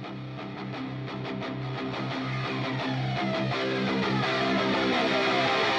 [0.00, 0.14] フフフ
[5.72, 5.77] フ。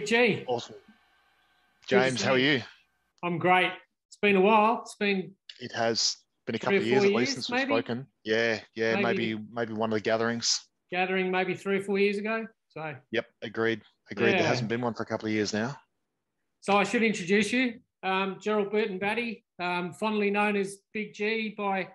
[0.00, 0.44] Big G.
[0.46, 0.76] Awesome.
[1.86, 2.62] James, how are you?
[3.22, 3.70] I'm great.
[4.08, 4.80] It's been a while.
[4.82, 5.32] It's been.
[5.60, 7.72] It has been a couple of years, at least since maybe?
[7.72, 8.06] we've spoken.
[8.24, 9.34] Yeah, yeah, Maybe.
[9.34, 10.58] maybe maybe one of the gatherings.
[10.90, 12.46] gathering maybe three or four years ago.
[12.68, 13.82] So, Yep, agreed.
[14.10, 14.30] Agreed.
[14.32, 14.38] Yeah.
[14.38, 15.76] There hasn't been one for a couple of years now.
[16.60, 21.54] so I should introduce you, um, Gerald Burton Batty, um, fondly known as Big G
[21.56, 21.88] by,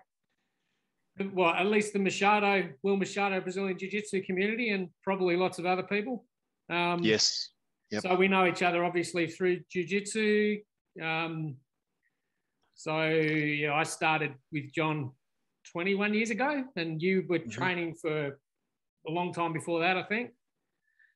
[1.32, 5.66] well, at least the Machado, Will Machado Brazilian Jiu Jitsu community, and probably lots of
[5.66, 6.24] other people.
[6.70, 7.50] Um, Yes.
[7.90, 8.02] Yep.
[8.02, 10.58] So we know each other obviously through Jiu Jitsu.
[11.00, 11.56] Um,
[12.74, 15.12] so yeah, I started with John
[15.72, 17.50] 21 years ago, and you were Mhm.
[17.50, 18.38] training for
[19.06, 20.32] a long time before that, I think.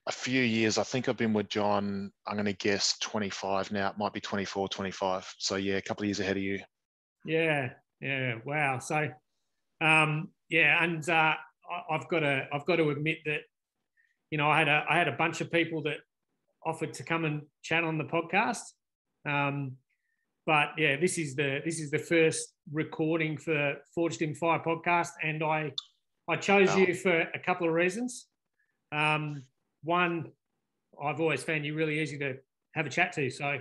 [0.06, 0.78] A few years.
[0.78, 3.91] I think I've been with John, I'm going to guess 25 now.
[3.91, 5.34] It might be 24, 25.
[5.38, 6.60] So, yeah, a couple of years ahead of you.
[7.24, 8.78] Yeah, yeah, wow.
[8.78, 9.12] So,
[9.80, 11.34] um, yeah, and uh,
[11.91, 13.42] I've got to, I've got to admit that,
[14.31, 15.98] you know, I had a, I had a bunch of people that
[16.65, 18.62] offered to come and chat on the podcast,
[19.28, 19.72] um,
[20.47, 25.10] but yeah, this is the, this is the first recording for Forged in Fire podcast,
[25.22, 25.72] and I,
[26.28, 28.26] I chose you for a couple of reasons.
[28.93, 29.44] Um,
[29.82, 30.32] one,
[31.03, 32.37] I've always found you really easy to
[32.75, 33.59] have a chat to, so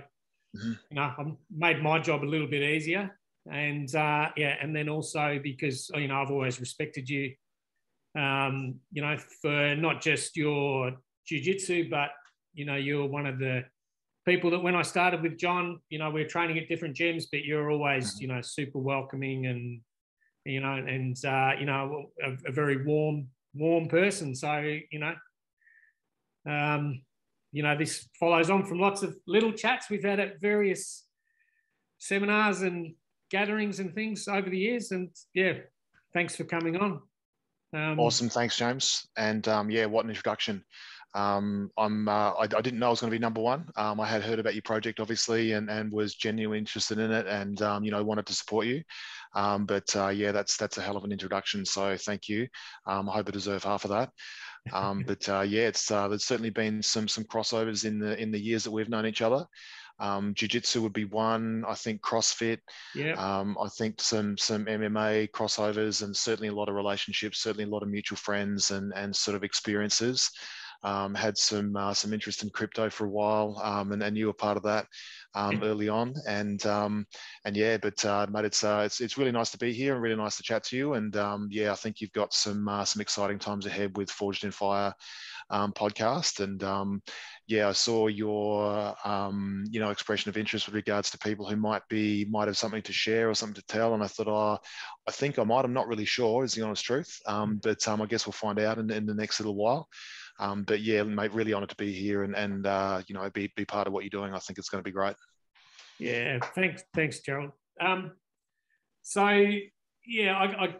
[0.56, 0.78] Mhm.
[0.90, 3.16] you know, I've made my job a little bit easier
[3.50, 7.34] and uh, yeah, and then also because you know I've always respected you,
[8.18, 10.92] um, you know, for not just your
[11.30, 12.10] jujitsu, but
[12.54, 13.64] you know you're one of the
[14.26, 17.24] people that when I started with John, you know, we are training at different gyms,
[17.30, 19.80] but you're always you know super welcoming and
[20.44, 24.34] you know and uh, you know a, a very warm warm person.
[24.34, 24.58] So
[24.90, 25.14] you know,
[26.46, 27.02] um,
[27.52, 31.04] you know this follows on from lots of little chats we've had at various
[31.98, 32.94] seminars and
[33.30, 34.90] gatherings and things over the years.
[34.90, 35.54] And yeah,
[36.12, 37.00] thanks for coming on.
[37.72, 38.28] Um, Awesome.
[38.28, 39.06] Thanks, James.
[39.16, 40.64] And um, yeah, what an introduction.
[41.14, 43.66] Um, I'm, uh, I, I didn't know I was going to be number one.
[43.76, 47.26] Um, I had heard about your project, obviously, and, and was genuinely interested in it
[47.26, 48.82] and, um, you know, wanted to support you.
[49.34, 51.64] Um, but uh, yeah, that's that's a hell of an introduction.
[51.64, 52.48] So thank you.
[52.86, 54.10] Um, I hope I deserve half of that.
[54.72, 58.30] Um, but uh, yeah, it's uh, there's certainly been some some crossovers in the in
[58.30, 59.46] the years that we've known each other.
[60.00, 61.62] Um, Jiu-jitsu would be one.
[61.68, 62.58] I think CrossFit.
[62.94, 67.64] yeah, Um, I think some some MMA crossovers and certainly a lot of relationships, certainly
[67.64, 70.30] a lot of mutual friends and and sort of experiences.
[70.82, 74.26] Um, had some uh, some interest in crypto for a while, um, and, and you
[74.26, 74.86] were part of that
[75.34, 76.14] um, early on.
[76.26, 77.06] And um,
[77.44, 80.02] and yeah, but uh, mate, it's uh, it's it's really nice to be here and
[80.02, 80.94] really nice to chat to you.
[80.94, 84.44] And um, yeah, I think you've got some uh, some exciting times ahead with Forged
[84.44, 84.94] in Fire
[85.50, 86.42] um, podcast.
[86.42, 87.02] And um,
[87.46, 91.56] yeah, I saw your um, you know expression of interest with regards to people who
[91.56, 93.94] might be might have something to share or something to tell.
[93.94, 94.58] And I thought, oh,
[95.06, 95.64] I think I might.
[95.64, 97.20] I'm not really sure, is the honest truth.
[97.26, 99.88] Um, but um, I guess we'll find out in, in the next little while.
[100.40, 103.52] Um, but yeah, mate, really honoured to be here and and uh, you know be
[103.56, 104.34] be part of what you're doing.
[104.34, 105.14] I think it's going to be great.
[105.98, 106.38] yeah.
[106.54, 107.52] Thanks, thanks, Gerald.
[107.80, 108.12] Um,
[109.02, 109.28] so
[110.06, 110.76] yeah, I, I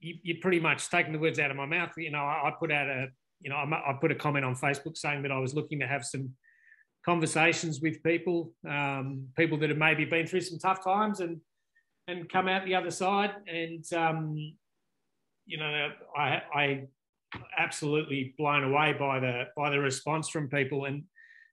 [0.00, 1.92] you, you pretty much taken the words out of my mouth.
[1.96, 3.06] You know, I, I put out a
[3.40, 5.86] you know I, I put a comment on Facebook saying that I was looking to
[5.86, 6.30] have some
[7.04, 11.40] conversations with people, um, people that have maybe been through some tough times and
[12.08, 13.30] and come out the other side.
[13.46, 14.34] And um,
[15.46, 16.82] you know, I I
[17.56, 20.84] absolutely blown away by the by the response from people.
[20.84, 21.04] And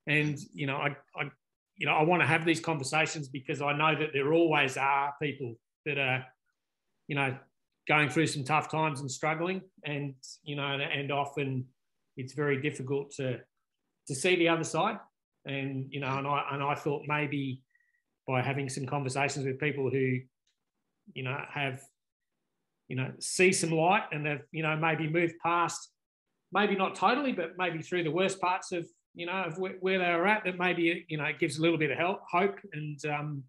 [0.08, 1.30] and you know I, I
[1.78, 5.14] you know I want to have these conversations because I know that there always are
[5.22, 5.56] people
[5.86, 6.26] that are
[7.08, 7.38] you know
[7.88, 9.62] going through some tough times and struggling.
[9.86, 11.66] And you know and often
[12.18, 13.40] it's very difficult to
[14.08, 14.98] to see the other side.
[15.46, 17.62] And you know and I and I thought maybe
[18.28, 20.20] by having some conversations with people who
[21.14, 21.82] you know have
[22.92, 25.92] you know, see some light and they've, you know, maybe moved past,
[26.52, 28.86] maybe not totally, but maybe through the worst parts of,
[29.16, 31.62] you know, of where, where they were at, that maybe, you know, it gives a
[31.62, 33.44] little bit of help, hope and, um,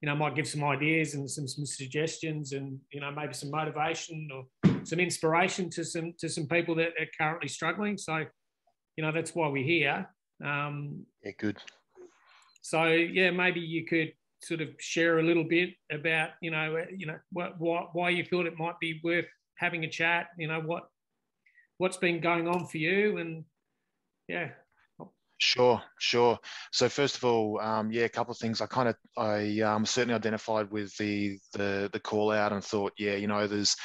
[0.00, 3.50] you know, might give some ideas and some, some suggestions and, you know, maybe some
[3.50, 7.98] motivation or some inspiration to some, to some people that are currently struggling.
[7.98, 8.24] So,
[8.96, 10.08] you know, that's why we're here.
[10.42, 11.58] Um, yeah, good.
[12.62, 14.12] So yeah, maybe you could
[14.42, 18.24] sort of share a little bit about you know you know what, what why you
[18.24, 19.26] thought it might be worth
[19.56, 20.28] having a chat.
[20.38, 20.88] You know what
[21.78, 23.44] what's been going on for you, and
[24.28, 24.50] yeah.
[25.40, 26.36] Sure, sure.
[26.72, 28.60] So first of all, um, yeah, a couple of things.
[28.60, 32.92] I kind of, I um, certainly identified with the the the call out and thought,
[32.98, 33.76] yeah, you know, there's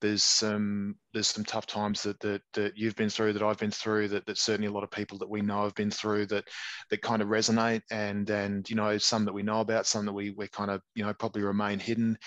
[0.00, 3.70] there's some there's some tough times that, that that you've been through that I've been
[3.70, 6.44] through that, that certainly a lot of people that we know have been through that
[6.90, 7.82] that kind of resonate.
[7.90, 10.82] And and you know some that we know about some that we we kind of
[10.94, 12.18] you know probably remain hidden.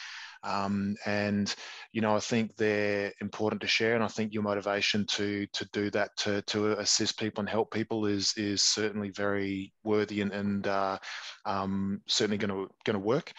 [0.42, 1.54] Um, and
[1.92, 3.96] you know I think they're important to share.
[3.96, 7.72] And I think your motivation to to do that to to assist people and help
[7.72, 10.98] people is is certainly very worthy and, and uh,
[11.46, 13.32] um, certainly going to going to work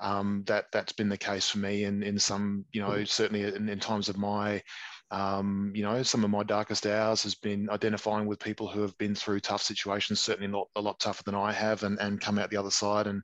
[0.00, 3.68] um, that that's been the case for me in in some you know certainly in,
[3.68, 4.62] in times of my
[5.10, 8.96] um, you know some of my darkest hours has been identifying with people who have
[8.98, 12.38] been through tough situations certainly not a lot tougher than I have and and come
[12.38, 13.22] out the other side and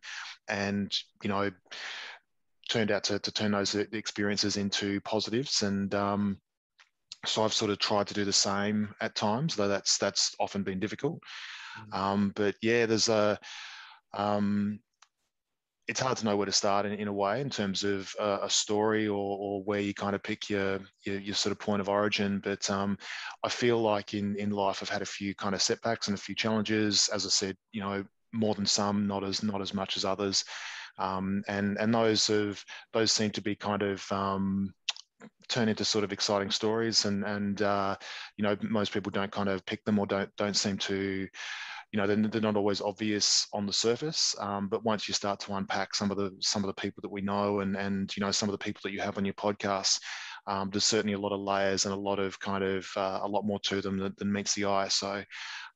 [0.48, 0.92] and
[1.22, 1.50] you know
[2.68, 5.62] turned out to, to turn those experiences into positives.
[5.62, 6.38] And um,
[7.26, 10.62] so I've sort of tried to do the same at times though that's that's often
[10.62, 11.20] been difficult.
[11.78, 12.00] Mm-hmm.
[12.00, 13.36] um, but yeah there's a
[14.16, 14.78] um,
[15.86, 18.38] it's hard to know where to start in, in a way in terms of uh,
[18.42, 21.80] a story or, or where you kind of pick your, your, your sort of point
[21.80, 22.40] of origin.
[22.42, 22.96] But um,
[23.42, 26.20] I feel like in in life I've had a few kind of setbacks and a
[26.20, 27.08] few challenges.
[27.12, 30.44] As I said, you know, more than some, not as not as much as others.
[30.98, 34.72] Um, and and those have those seem to be kind of um,
[35.48, 37.96] turn into sort of exciting stories and and uh,
[38.36, 41.28] you know most people don't kind of pick them or don't don't seem to
[41.94, 45.38] you know they're, they're not always obvious on the surface um, but once you start
[45.38, 48.20] to unpack some of the some of the people that we know and and you
[48.20, 50.00] know some of the people that you have on your podcast
[50.48, 53.28] um, there's certainly a lot of layers and a lot of kind of uh, a
[53.28, 54.88] lot more to them than, than meets the eye.
[54.88, 55.22] So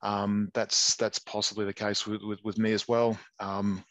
[0.03, 3.19] um, that's that's possibly the case with, with, with me as well.
[3.41, 3.83] Um,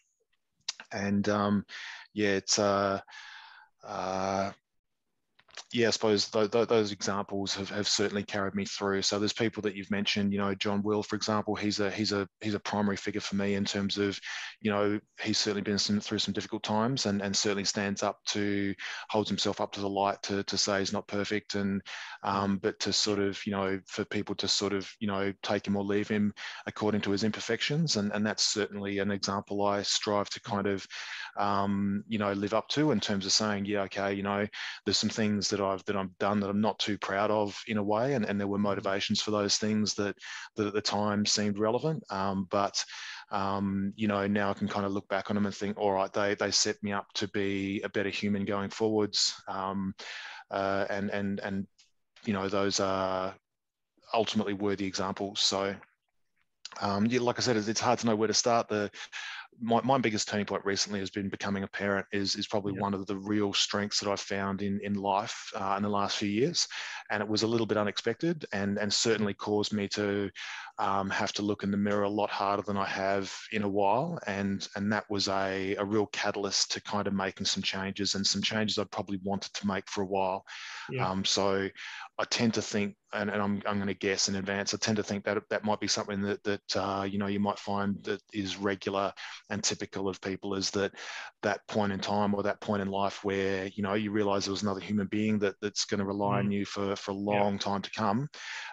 [0.92, 1.66] and um,
[2.14, 3.00] yeah it's uh,
[3.84, 4.52] uh,
[5.74, 9.02] yeah, I suppose th- th- those examples have, have certainly carried me through.
[9.02, 12.12] So there's people that you've mentioned, you know, John Will, for example, he's a he's
[12.12, 14.20] a he's a primary figure for me in terms of,
[14.62, 18.18] you know, he's certainly been some, through some difficult times and, and certainly stands up
[18.28, 18.74] to
[19.10, 21.82] holds himself up to the light to, to say he's not perfect and
[22.24, 25.68] um, but to sort of you know for people to sort of you know take
[25.68, 26.34] him or leave him
[26.66, 30.86] according to his imperfections and and that's certainly an example I strive to kind of
[31.38, 34.46] um, you know live up to in terms of saying yeah okay you know
[34.86, 37.78] there's some things that I've that I've done that I'm not too proud of in
[37.78, 40.16] a way, and, and there were motivations for those things that
[40.56, 42.84] that at the time seemed relevant, um, but
[43.32, 45.92] um, you know now I can kind of look back on them and think, all
[45.92, 49.94] right, they they set me up to be a better human going forwards, um,
[50.52, 51.68] uh, and and and
[52.26, 53.36] you know those are
[54.14, 55.40] ultimately worthy examples.
[55.40, 55.76] So.
[56.80, 58.68] Um, yeah, like I said, it's hard to know where to start.
[58.68, 58.92] The
[59.60, 62.82] my, my biggest turning point recently has been becoming a parent is, is probably yeah.
[62.82, 66.18] one of the real strengths that I've found in, in life uh, in the last
[66.18, 66.68] few years.
[67.10, 70.30] And it was a little bit unexpected and, and certainly caused me to
[70.78, 73.70] um, have to look in the mirror a lot harder than I have in a
[73.70, 74.20] while.
[74.28, 78.26] And, and that was a, a real catalyst to kind of making some changes and
[78.26, 80.46] some changes I probably wanted to make for a while.
[80.90, 81.10] Yeah.
[81.10, 81.68] Um, so
[82.20, 84.98] I tend to think, and, and I'm, I'm going to guess in advance, I tend
[84.98, 88.04] to think that that might be something that, that uh, you know, you might find
[88.06, 89.14] that is regular
[89.52, 90.94] and typical of people is that
[91.44, 94.52] that point in time or that point in life where, you know, you realize there
[94.52, 96.40] was another human being that, that's going to rely mm.
[96.40, 97.60] on you for, for a long yeah.
[97.60, 98.28] time to come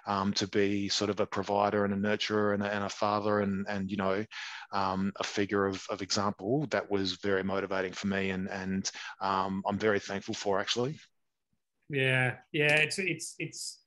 [0.07, 3.41] um, to be sort of a provider and a nurturer and a, and a father
[3.41, 4.25] and, and, you know,
[4.73, 8.31] um, a figure of, of example that was very motivating for me.
[8.31, 10.99] And, and um, I'm very thankful for actually.
[11.95, 13.81] Yeah, yeah, it's it's it's.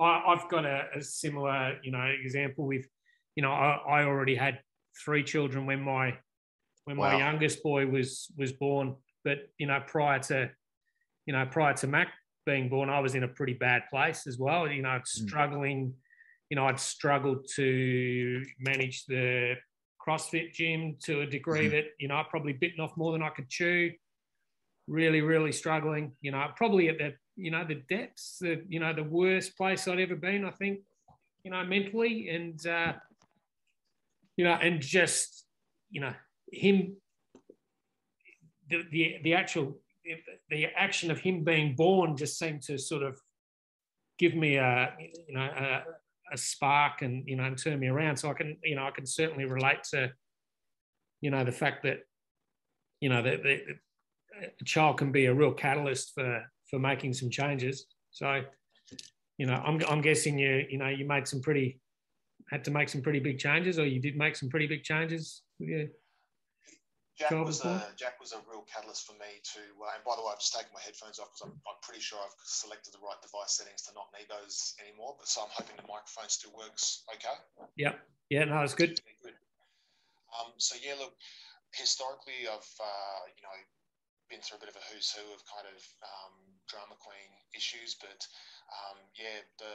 [0.00, 2.86] I, have got a, a, similar, you know, example with,
[3.34, 4.60] you know, I, I already had
[5.04, 6.16] three children when my
[6.84, 7.12] when wow.
[7.12, 8.96] my youngest boy was was born.
[9.24, 10.50] But you know, prior to,
[11.26, 12.08] you know, prior to Mac
[12.44, 14.68] being born, I was in a pretty bad place as well.
[14.68, 15.26] You know, hmm.
[15.26, 15.86] struggling.
[15.86, 15.92] Mm.
[16.50, 19.54] You know, I'd struggled to manage the
[20.04, 21.72] CrossFit gym to a degree mm.
[21.72, 23.92] that you know I probably bitten off more than I could chew
[24.88, 26.12] really, really struggling.
[26.20, 29.86] You know, probably at the you know the depths, the you know the worst place
[29.86, 30.44] I'd ever been.
[30.44, 30.80] I think,
[31.44, 32.94] you know, mentally and uh,
[34.36, 35.46] you know, and just
[35.90, 36.12] you know
[36.52, 36.96] him,
[38.68, 39.78] the the the actual
[40.50, 43.20] the action of him being born just seemed to sort of
[44.18, 44.92] give me a
[45.28, 45.82] you know a,
[46.32, 48.16] a spark and you know and turn me around.
[48.16, 50.10] So I can you know I can certainly relate to
[51.20, 52.00] you know the fact that
[53.00, 53.60] you know that, that
[54.60, 57.86] a child can be a real catalyst for for making some changes.
[58.10, 58.42] So
[59.36, 61.80] you know I'm I'm guessing you you know you made some pretty
[62.50, 65.42] had to make some pretty big changes, or you did make some pretty big changes
[65.58, 65.86] with your
[67.18, 69.58] Jack was a Jack was a real catalyst for me to.
[69.82, 71.98] Uh, and by the way, I've just taken my headphones off because I'm, I'm pretty
[71.98, 75.18] sure I've selected the right device settings to not need those anymore.
[75.18, 77.34] But so I'm hoping the microphone still works okay.
[77.74, 77.98] Yeah,
[78.30, 79.02] yeah, no, it's good.
[79.18, 79.34] good.
[80.30, 81.18] Um, so yeah, look,
[81.74, 83.58] historically, I've uh, you know
[84.30, 86.36] been through a bit of a who's who of kind of um,
[86.68, 88.20] drama queen issues, but
[88.70, 89.74] um, yeah, the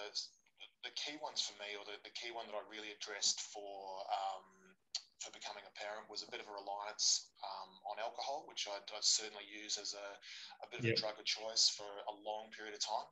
[0.84, 4.04] the key ones for me, or the, the key one that I really addressed for
[4.08, 4.63] um,
[5.24, 8.76] for becoming a parent was a bit of a reliance um, on alcohol, which I,
[8.76, 10.08] I certainly use as a,
[10.60, 11.00] a bit of yep.
[11.00, 13.08] a drug of choice for a long period of time,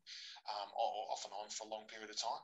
[0.51, 2.44] um, or, off and on for a long period of time,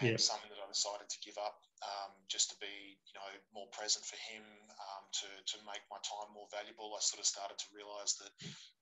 [0.00, 0.24] and yep.
[0.24, 4.08] something that I decided to give up um, just to be, you know, more present
[4.08, 4.42] for him,
[4.80, 6.96] um, to to make my time more valuable.
[6.96, 8.32] I sort of started to realise that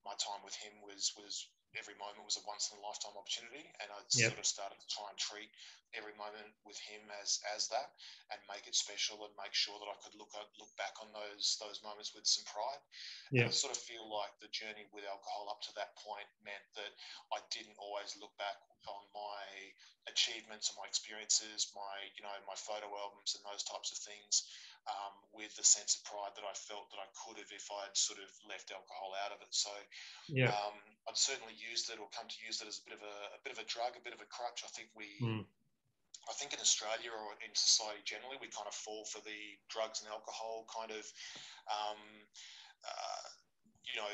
[0.07, 3.65] my time with him was was every moment was a once in a lifetime opportunity,
[3.81, 4.33] and I yep.
[4.33, 5.49] sort of started to try and treat
[5.93, 7.93] every moment with him as as that,
[8.33, 11.09] and make it special, and make sure that I could look at, look back on
[11.13, 12.83] those those moments with some pride.
[13.33, 13.49] Yeah.
[13.49, 16.93] I sort of feel like the journey with alcohol up to that point meant that
[17.33, 18.57] I didn't always look back
[18.89, 19.43] on my
[20.11, 24.49] achievements and my experiences, my you know my photo albums and those types of things
[24.91, 27.95] um, with the sense of pride that I felt that I could have if I'd
[27.95, 29.53] sort of left alcohol out of it.
[29.55, 29.71] So
[30.27, 30.51] yeah.
[30.51, 30.75] um,
[31.07, 33.41] I'd certainly used it or come to use it as a bit of a, a
[33.47, 34.67] bit of a drug, a bit of a crutch.
[34.67, 35.07] I think we.
[35.23, 35.47] Mm.
[36.31, 40.07] I think in Australia or in society generally, we kind of fall for the drugs
[40.07, 41.03] and alcohol kind of,
[41.67, 41.99] um,
[42.87, 43.27] uh,
[43.83, 44.07] you know,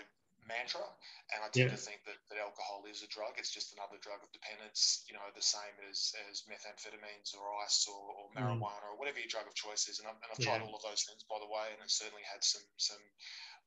[0.49, 0.83] mantra.
[1.31, 1.77] And I tend yeah.
[1.77, 3.37] to think that, that alcohol is a drug.
[3.37, 7.85] It's just another drug of dependence, you know, the same as, as methamphetamines or ice
[7.85, 8.41] or, or mm.
[8.41, 8.91] marijuana mm.
[8.91, 10.01] or whatever your drug of choice is.
[10.01, 10.57] And, i have yeah.
[10.57, 13.05] tried all of those things, by the way, and it certainly had some, some,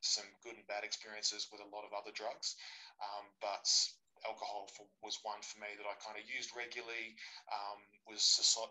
[0.02, 2.58] some good and bad experiences with a lot of other drugs.
[2.98, 3.70] Um, but
[4.28, 7.18] alcohol for, was one for me that I kind of used regularly,
[7.50, 8.22] um, was,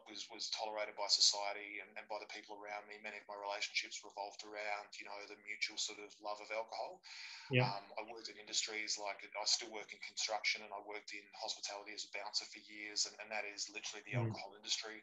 [0.07, 3.02] was was tolerated by society and, and, by the people around me.
[3.02, 7.02] Many of my relationships revolved around, you know, the mutual sort of love of alcohol.
[7.50, 7.66] Yeah.
[7.66, 11.25] Um, I worked in industries like I still work in construction and I worked in
[11.35, 14.23] hospitality as a bouncer for years, and, and that is literally the mm.
[14.26, 15.02] alcohol industry,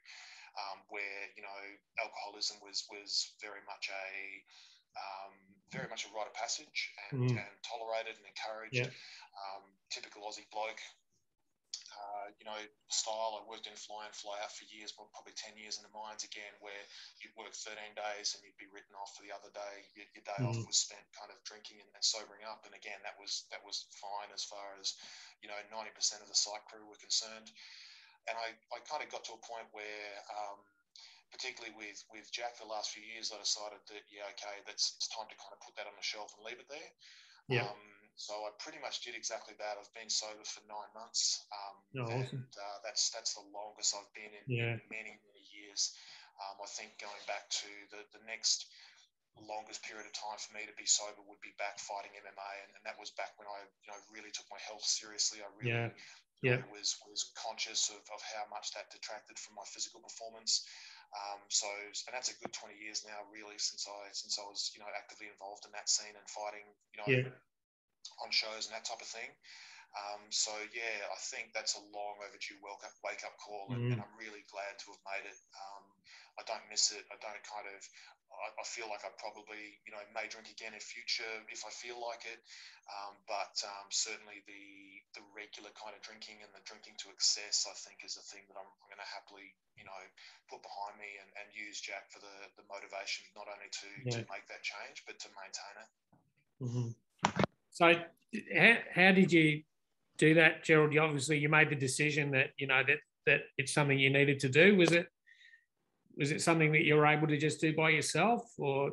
[0.56, 1.62] um, where you know
[2.00, 4.08] alcoholism was was very much a
[4.98, 5.36] um,
[5.72, 7.36] very much a rite of passage and, mm.
[7.36, 8.76] and tolerated and encouraged.
[8.76, 8.92] Yeah.
[9.38, 10.82] Um, typical Aussie bloke,
[11.98, 12.58] uh, you know,
[12.90, 13.40] style.
[13.40, 16.24] I worked in fly in, fly out for years, probably 10 years in the mines
[16.24, 16.78] again, where
[17.22, 19.76] you'd work 13 days and you'd be written off for the other day.
[19.98, 20.50] Your, your day mm.
[20.50, 22.64] off was spent kind of drinking and, and, sobering up.
[22.70, 24.96] And again, that was that was fine as far as,
[25.42, 27.50] you know, 90% of the site crew were concerned.
[28.28, 30.60] And I, I kind of got to a point where, um,
[31.32, 35.10] particularly with with Jack the last few years, I decided that yeah, okay, that's it's
[35.12, 36.92] time to kind of put that on the shelf and leave it there.
[37.48, 37.68] Yeah.
[37.68, 37.82] Um,
[38.18, 39.78] so I pretty much did exactly that.
[39.78, 42.50] I've been sober for nine months, um, oh, awesome.
[42.58, 44.74] uh, that's that's the longest I've been in, yeah.
[44.90, 45.94] many many years.
[46.42, 48.66] Um, I think going back to the the next
[49.46, 52.72] longest period of time for me to be sober would be back fighting MMA, and,
[52.74, 55.46] and that was back when I you know really took my health seriously.
[55.46, 55.94] I really yeah.
[56.42, 56.62] Yeah.
[56.74, 60.66] was was conscious of, of how much that detracted from my physical performance.
[61.16, 61.68] Um, so,
[62.08, 64.92] and that's a good 20 years now, really, since I since I was, you know,
[64.92, 67.32] actively involved in that scene and fighting, you know, yeah.
[68.20, 69.32] on shows and that type of thing.
[69.98, 73.90] Um, so, yeah, I think that's a long overdue wake up, wake up call, and,
[73.90, 73.92] mm.
[73.96, 75.40] and I'm really glad to have made it.
[75.58, 75.86] Um,
[76.38, 77.02] I don't miss it.
[77.10, 77.82] I don't kind of.
[78.28, 81.72] I, I, feel like I probably, you know, may drink again in future if I
[81.74, 82.38] feel like it.
[82.86, 87.66] Um, but um, certainly the the regular kind of drinking and the drinking to excess,
[87.66, 90.04] I think, is a thing that I'm, I'm going to happily, you know,
[90.52, 94.14] put behind me and, and use Jack for the, the motivation, not only to, yeah.
[94.14, 95.90] to make that change, but to maintain it.
[96.62, 96.90] Mm-hmm.
[97.74, 97.86] So,
[98.54, 99.66] how, how did you
[100.18, 100.94] do that, Gerald?
[100.94, 104.40] You obviously you made the decision that you know that that it's something you needed
[104.40, 104.76] to do.
[104.76, 105.08] Was it
[106.18, 108.92] was it something that you were able to just do by yourself, or?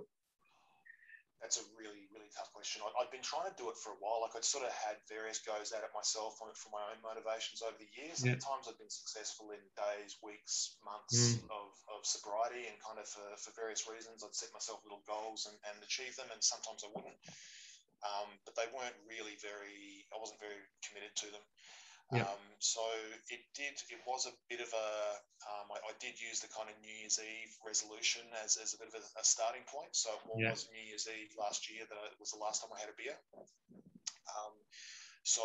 [1.41, 2.85] That's a really really tough question.
[2.85, 4.21] I, have been trying to do it for a while.
[4.21, 7.77] Like I'd sort of had various goes at it myself for my own motivations over
[7.81, 8.21] the years.
[8.21, 8.37] Yeah.
[8.37, 11.49] At times I've been successful in days, weeks, months mm.
[11.49, 15.49] of, of sobriety, and kind of for, for various reasons, I'd set myself little goals
[15.49, 17.17] and, and achieve them, and sometimes I wouldn't.
[18.05, 20.05] Um, but they weren't really very.
[20.13, 21.45] I wasn't very committed to them.
[22.13, 22.29] Yeah.
[22.29, 22.85] Um, so
[23.33, 23.81] it did.
[23.89, 24.89] It was a bit of a.
[25.49, 28.79] Um, I, I, did use the kind of New Year's Eve resolution as, as a
[28.79, 29.97] bit of a, a starting point.
[29.97, 30.53] So it yeah.
[30.53, 32.97] was New Year's Eve last year that it was the last time I had a
[32.97, 33.17] beer.
[34.29, 34.53] Um,
[35.25, 35.45] so,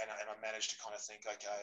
[0.00, 1.62] and, and I managed to kind of think, okay,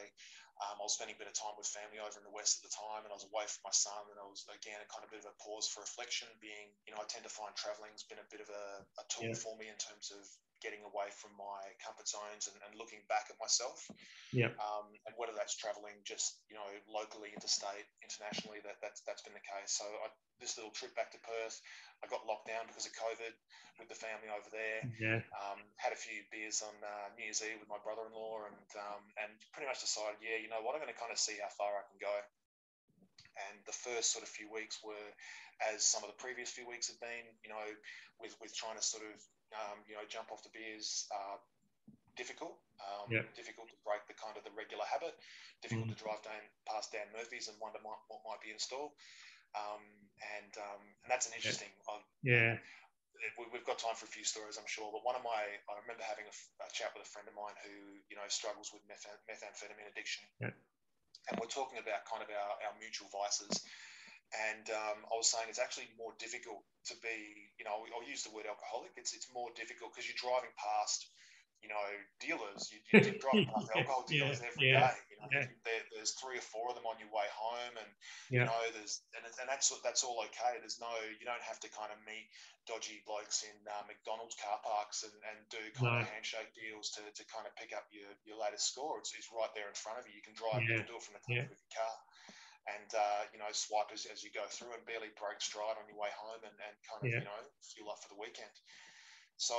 [0.58, 2.66] um, I was spending a bit of time with family over in the west at
[2.66, 4.10] the time, and I was away from my son.
[4.10, 6.26] And I was again a kind of bit of a pause for reflection.
[6.42, 8.64] Being, you know, I tend to find traveling's been a bit of a,
[8.98, 9.38] a tool yeah.
[9.38, 10.26] for me in terms of
[10.60, 13.86] getting away from my comfort zones and, and looking back at myself.
[14.34, 14.52] Yeah.
[14.58, 19.34] Um, and whether that's traveling just you know locally, interstate, internationally, that that's that's been
[19.34, 19.78] the case.
[19.78, 20.10] So I,
[20.42, 21.58] this little trip back to Perth,
[22.02, 23.34] I got locked down because of COVID
[23.78, 24.82] with the family over there.
[24.98, 25.22] Yeah.
[25.34, 29.02] Um, had a few beers on uh, New Year's Eve with my brother-in-law, and um,
[29.22, 31.50] and pretty much decided, yeah, you know what, I'm going to kind of see how
[31.54, 32.14] far I can go.
[33.46, 35.08] And the first sort of few weeks were,
[35.62, 37.66] as some of the previous few weeks have been, you know,
[38.18, 39.14] with with trying to sort of
[39.54, 41.38] um, you know, jump off the beers uh,
[42.18, 42.58] difficult.
[42.82, 43.24] Um, yeah.
[43.34, 45.14] Difficult to break the kind of the regular habit.
[45.62, 45.94] Difficult mm.
[45.94, 48.90] to drive down past Dan Murphy's and wonder what, what might be in store.
[49.56, 49.82] Um,
[50.38, 51.70] and um, and that's an interesting.
[52.22, 52.60] Yeah.
[53.34, 54.94] We've got time for a few stories, I'm sure.
[54.94, 57.58] But one of my, I remember having a, a chat with a friend of mine
[57.66, 60.22] who, you know, struggles with methamphetamine addiction.
[60.38, 60.54] Yeah.
[61.26, 63.66] And we're talking about kind of our, our mutual vices
[64.36, 66.60] and um, I was saying it's actually more difficult
[66.92, 68.92] to be, you know, I'll use the word alcoholic.
[69.00, 71.08] It's it's more difficult because you're driving past,
[71.64, 71.88] you know,
[72.20, 72.68] dealers.
[72.68, 74.96] You, are driving past alcohol dealers yeah, every yeah, day.
[75.08, 75.48] You know, yeah.
[75.64, 77.90] there, there's three or four of them on your way home, and
[78.28, 80.60] you know, there's and, and that's that's all okay.
[80.60, 82.28] There's no, you don't have to kind of meet
[82.68, 86.04] dodgy blokes in uh, McDonald's car parks and, and do kind no.
[86.04, 89.00] of handshake deals to, to kind of pick up your, your latest score.
[89.00, 90.20] It's, it's right there in front of you.
[90.20, 91.96] You can drive, you can do it from the comfort of your car
[92.76, 95.86] and uh, you know swipe as, as you go through and barely break stride on
[95.88, 97.20] your way home and, and kind of yeah.
[97.22, 98.52] you know fuel up for the weekend.
[99.38, 99.56] So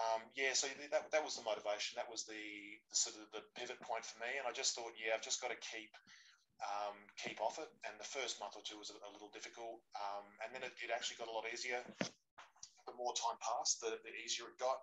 [0.00, 2.00] um, yeah, so that, that was the motivation.
[2.00, 2.40] That was the,
[2.88, 5.44] the, sort of the pivot point for me, and I just thought, yeah, I've just
[5.44, 5.92] got to keep
[6.64, 7.68] um, keep off it.
[7.84, 10.72] And the first month or two was a, a little difficult, um, and then it,
[10.80, 11.82] it, actually got a lot easier.
[12.00, 14.80] The more time passed, the, the easier it got.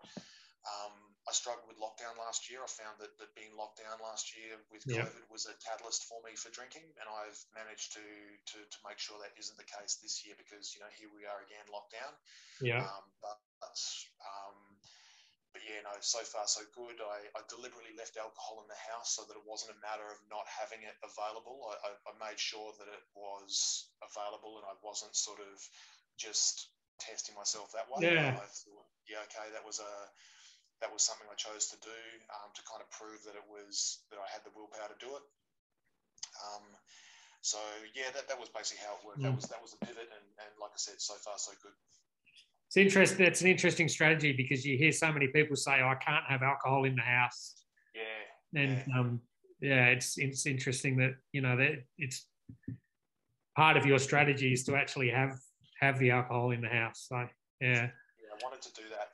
[1.30, 2.66] I struggled with lockdown last year.
[2.66, 6.18] I found that, that being locked down last year with COVID was a catalyst for
[6.26, 10.02] me for drinking, and I've managed to, to to make sure that isn't the case
[10.02, 12.14] this year because you know here we are again locked down.
[12.66, 12.82] Yeah.
[12.82, 13.38] Um, but
[14.26, 14.58] um,
[15.54, 17.02] but yeah, no, so far so good.
[17.02, 20.18] I, I deliberately left alcohol in the house so that it wasn't a matter of
[20.30, 21.74] not having it available.
[21.74, 25.58] I, I, I made sure that it was available and I wasn't sort of
[26.22, 26.70] just
[27.02, 28.14] testing myself that way.
[28.14, 28.38] Yeah.
[28.38, 29.94] I thought, yeah, okay, that was a
[30.82, 32.00] that was something I chose to do
[32.32, 35.12] um, to kind of prove that it was that I had the willpower to do
[35.16, 35.26] it.
[36.40, 36.66] Um,
[37.42, 37.60] so
[37.96, 39.20] yeah, that, that was basically how it worked.
[39.20, 39.32] Mm.
[39.32, 41.76] That was that was the pivot, and, and like I said, so far so good.
[42.68, 43.26] It's interesting.
[43.26, 46.44] It's an interesting strategy because you hear so many people say, oh, "I can't have
[46.44, 47.56] alcohol in the house."
[47.96, 48.62] Yeah.
[48.62, 49.00] And yeah.
[49.00, 49.22] Um,
[49.62, 52.26] yeah, it's it's interesting that you know that it's
[53.56, 55.40] part of your strategy is to actually have
[55.80, 57.08] have the alcohol in the house.
[57.10, 57.28] So
[57.60, 57.90] yeah.
[58.20, 59.09] Yeah, I wanted to do that,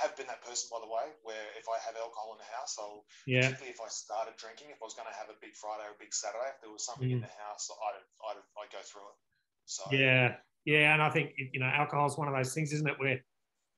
[0.00, 2.76] have been that person, by the way, where if I have alcohol in the house,
[2.78, 3.48] I'll yeah.
[3.48, 5.96] particularly if I started drinking, if I was going to have a big Friday or
[5.96, 7.18] a big Saturday, if there was something mm.
[7.18, 9.18] in the house, I'd, I'd, I'd go through it.
[9.66, 12.86] So yeah, yeah, and I think you know, alcohol is one of those things, isn't
[12.86, 13.20] it, where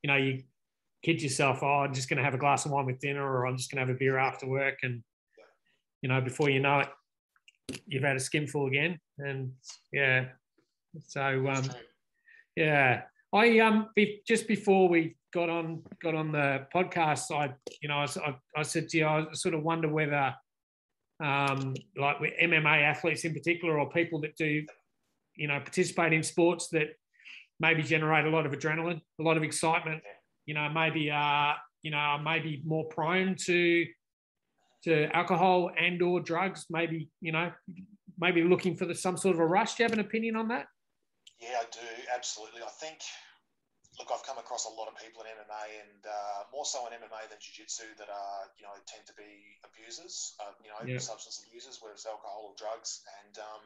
[0.03, 0.43] you know you
[1.03, 3.47] kid yourself, oh, I'm just going to have a glass of wine with dinner, or
[3.47, 5.03] I'm just going to have a beer after work, and
[5.39, 5.45] yeah.
[6.03, 6.89] you know, before you know it,
[7.87, 9.53] you've had a skinful again, and
[9.93, 10.27] yeah,
[11.07, 11.65] so um,
[12.57, 13.03] yeah.
[13.31, 17.97] I um be, just before we got on got on the podcast, I you know
[17.97, 20.35] I, I, I said to you, I sort of wonder whether
[21.23, 24.65] um, like with MMA athletes in particular, or people that do
[25.37, 26.89] you know participate in sports that
[27.61, 30.03] maybe generate a lot of adrenaline, a lot of excitement,
[30.47, 33.87] you know, maybe uh you know maybe more prone to
[34.85, 37.53] to alcohol and or drugs, maybe you know
[38.21, 39.75] maybe looking for the, some sort of a rush.
[39.75, 40.67] Do you have an opinion on that?
[41.41, 41.79] Yeah, I do
[42.15, 42.63] absolutely.
[42.63, 42.99] I think
[43.99, 46.95] look, I've come across a lot of people in MMA and uh, more so in
[46.95, 51.03] MMA than jiu-jitsu that are, you know, tend to be abusers, uh, you know, yeah.
[51.03, 53.03] substance abusers, whether it's alcohol or drugs.
[53.23, 53.63] And um,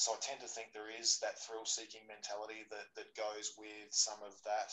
[0.00, 4.20] so I tend to think there is that thrill-seeking mentality that, that goes with some
[4.24, 4.72] of that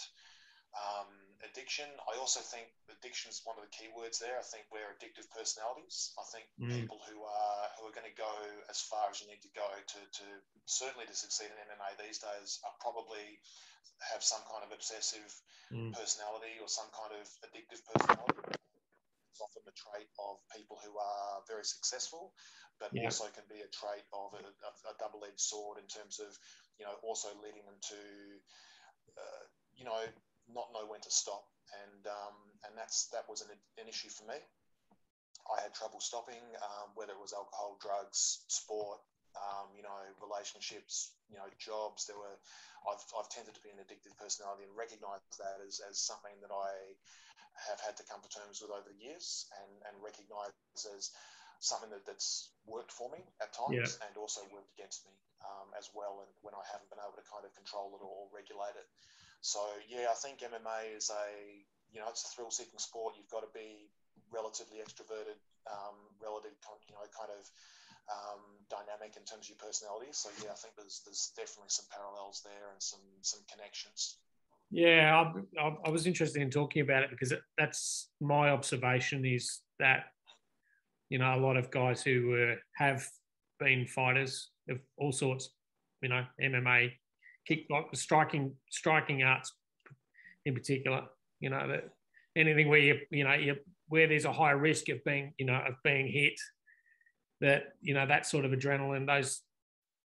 [0.75, 1.11] um,
[1.43, 1.87] addiction.
[2.07, 4.39] I also think addiction is one of the key words there.
[4.39, 6.15] I think we're addictive personalities.
[6.15, 6.71] I think mm.
[6.71, 8.31] people who are who are going to go
[8.71, 10.25] as far as you need to go to, to
[10.65, 13.39] certainly to succeed in MMA these days are probably
[14.11, 15.29] have some kind of obsessive
[15.71, 15.91] mm.
[15.93, 18.55] personality or some kind of addictive personality.
[19.31, 22.33] It's often the trait of people who are very successful,
[22.77, 23.09] but yeah.
[23.09, 26.29] also can be a trait of a, a, a double-edged sword in terms of,
[26.77, 28.01] you know, also leading them to,
[29.17, 30.05] uh, you know,
[30.51, 31.45] not know when to stop,
[31.85, 32.35] and um,
[32.67, 34.39] and that's that was an, an issue for me.
[35.43, 39.03] I had trouble stopping, um, whether it was alcohol, drugs, sport,
[39.35, 42.07] um, you know, relationships, you know, jobs.
[42.07, 42.37] There were,
[42.87, 46.53] I've, I've tended to be an addictive personality and recognize that as, as something that
[46.53, 46.71] I
[47.69, 51.11] have had to come to terms with over the years and, and recognize as
[51.59, 54.05] something that, that's worked for me at times yeah.
[54.07, 56.23] and also worked against me um, as well.
[56.23, 58.87] And when I haven't been able to kind of control it or regulate it.
[59.43, 59.59] So
[59.91, 61.27] yeah, I think MMA is a,
[61.91, 63.19] you know, it's a thrill seeking sport.
[63.19, 63.91] You've got to be
[64.31, 65.35] relatively extroverted,
[65.67, 66.55] um, relative,
[66.87, 67.43] you know, kind of
[68.07, 70.15] um, dynamic in terms of your personality.
[70.15, 74.23] So yeah, I think there's there's definitely some parallels there and some some connections.
[74.71, 75.29] Yeah,
[75.59, 80.05] I, I, was interested in talking about it because that's my observation is that
[81.13, 83.07] you know, a lot of guys who uh, have
[83.59, 85.51] been fighters of all sorts,
[86.01, 86.91] you know, MMA,
[87.49, 89.53] kickbox, striking, striking arts
[90.45, 91.03] in particular.
[91.39, 91.89] You know, that
[92.35, 93.55] anything where you, you know, you
[93.89, 96.39] where there's a high risk of being, you know, of being hit,
[97.41, 99.05] that you know that sort of adrenaline.
[99.05, 99.41] Those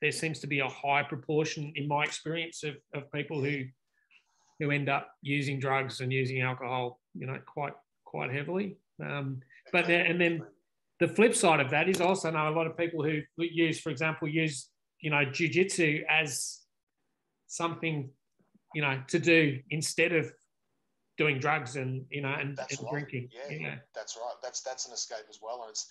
[0.03, 3.65] there seems to be a high proportion, in my experience, of, of people who
[4.59, 8.77] who end up using drugs and using alcohol, you know, quite quite heavily.
[9.03, 9.41] Um,
[9.73, 10.43] but and then
[11.01, 13.91] the flip side of that is also know a lot of people who use, for
[13.91, 14.69] example, use
[15.01, 16.61] you know jujitsu as
[17.47, 18.11] something
[18.75, 20.33] you know to do instead of
[21.17, 22.91] doing drugs and you know and, and right.
[22.91, 23.29] drinking.
[23.33, 24.37] Yeah, yeah, that's right.
[24.43, 25.89] That's that's an escape as well, and it's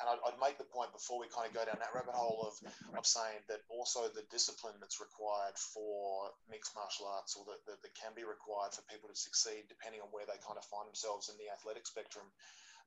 [0.00, 2.44] and I'd, I'd, make the point before we kind of go down that rabbit hole
[2.44, 2.54] of,
[2.92, 7.80] of saying that also the discipline that's required for mixed martial arts or that, that,
[7.80, 10.84] that can be required for people to succeed depending on where they kind of find
[10.84, 12.28] themselves in the athletic spectrum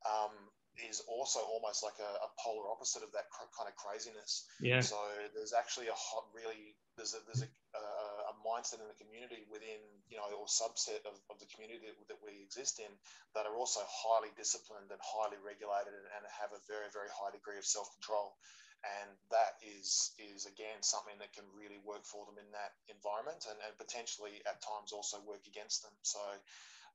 [0.08, 0.32] um,
[0.80, 4.48] is also almost like a, a, polar opposite of that cr- kind of craziness.
[4.64, 4.80] Yeah.
[4.80, 4.96] So
[5.36, 7.84] there's actually a hot, really there's a there's a, a,
[8.32, 11.96] a mindset in the community within you know or subset of, of the community that,
[12.12, 12.92] that, we exist in
[13.36, 17.32] that are also highly disciplined and highly regulated and, and have a very very high
[17.32, 18.36] degree of self control.
[18.80, 23.44] And that is is again something that can really work for them in that environment
[23.52, 25.92] and, and potentially at times also work against them.
[26.04, 26.24] So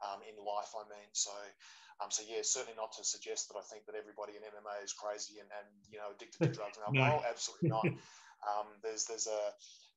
[0.02, 1.35] um, in life, I mean, so
[2.02, 4.90] um, so yeah, certainly not to suggest that I think that everybody in MMA is
[4.90, 7.22] crazy and, and you know addicted to drugs and alcohol.
[7.22, 7.28] no.
[7.28, 7.87] Absolutely not.
[8.44, 9.40] Um, there's there's a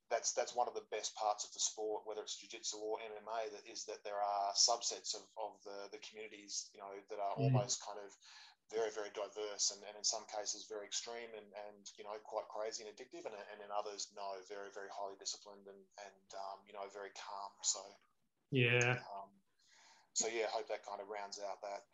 [0.08, 3.52] that's that's one of the best parts of the sport, whether it's jiu-jitsu or MMA,
[3.52, 7.36] that is that there are subsets of, of the, the communities, you know, that are
[7.36, 7.52] mm.
[7.52, 8.08] almost kind of
[8.72, 12.48] very, very diverse and, and in some cases very extreme and, and you know, quite
[12.48, 16.58] crazy and addictive and, and in others, no, very, very highly disciplined and, and um,
[16.64, 17.52] you know, very calm.
[17.60, 17.80] So
[18.48, 19.00] yeah.
[19.12, 19.28] Um,
[20.18, 21.86] so yeah, I hope that kind of rounds out that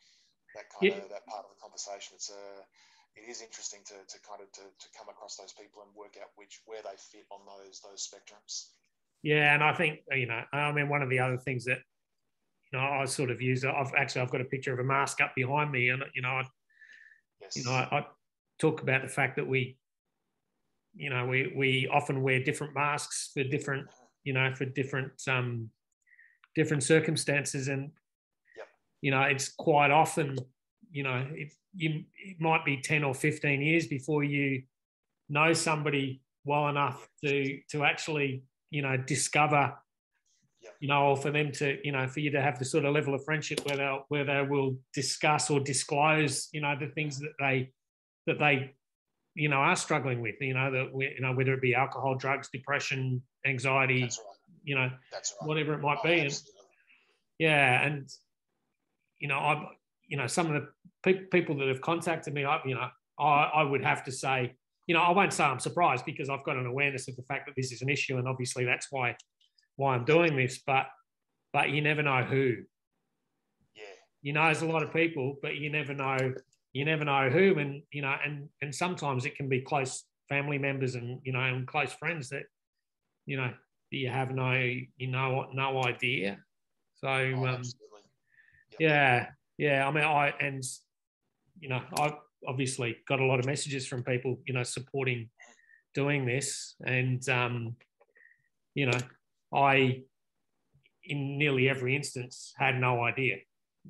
[0.57, 1.05] that kind yeah.
[1.05, 2.17] of that part of the conversation.
[2.17, 2.63] It's a uh,
[3.17, 6.17] it is interesting to, to kind of to, to come across those people and work
[6.19, 8.73] out which where they fit on those those spectrums.
[9.23, 11.79] Yeah, and I think you know, I mean, one of the other things that
[12.73, 13.65] you know I sort of use.
[13.65, 16.41] I've actually I've got a picture of a mask up behind me, and you know,
[16.41, 16.43] I,
[17.41, 17.57] yes.
[17.57, 18.07] you know, I, I
[18.59, 19.77] talk about the fact that we,
[20.95, 23.87] you know, we we often wear different masks for different,
[24.25, 25.71] you know, for different um
[26.55, 27.91] different circumstances, and
[29.05, 30.39] you know, it's quite often,
[30.91, 34.63] you know, it, you, it might be 10 or 15 years before you
[35.29, 39.75] know somebody well enough to to actually, you know, discover,
[40.81, 42.95] you know, or for them to, you know, for you to have the sort of
[42.95, 47.19] level of friendship where they where they will discuss or disclose, you know, the things
[47.19, 47.73] that they
[48.27, 48.73] that they
[49.35, 52.49] you know are struggling with you know that you know whether it be alcohol drugs
[52.53, 54.17] depression anxiety right.
[54.63, 55.33] you know right.
[55.41, 56.41] whatever it might oh, be and,
[57.41, 58.09] yeah and
[59.25, 59.71] you know, I,
[60.07, 60.69] you know, some of the
[61.03, 64.53] pe- people that have contacted me, I, you know, I, I would have to say,
[64.87, 67.47] you know, I won't say I'm surprised because I've got an awareness of the fact
[67.47, 69.17] that this is an issue, and obviously that's why
[69.77, 70.61] why I'm doing this.
[70.67, 70.89] But
[71.55, 72.57] but you never know who.
[73.75, 73.83] Yeah.
[74.21, 76.35] You know, there's a lot of people, but you never know.
[76.75, 80.59] You never know who, and you know, and and sometimes it can be close family
[80.59, 82.43] members and you know, and close friends that
[83.25, 83.55] you know
[83.89, 86.41] you have no you know no idea.
[86.97, 87.63] So oh, um,
[88.79, 89.87] yeah, yeah.
[89.87, 90.63] I mean, I and
[91.61, 92.15] you know, I
[92.47, 95.31] obviously got a lot of messages from people, you know, supporting
[95.95, 97.77] doing this, and um,
[98.75, 98.99] you know,
[99.55, 100.03] I
[101.05, 103.37] in nearly every instance had no idea.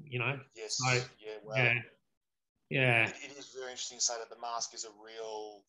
[0.04, 0.38] You know.
[0.56, 0.78] Yes.
[0.78, 1.32] So, yeah.
[1.44, 1.74] Well, yeah.
[2.70, 3.06] Yeah.
[3.06, 5.62] It, it is very interesting to say that the mask is a real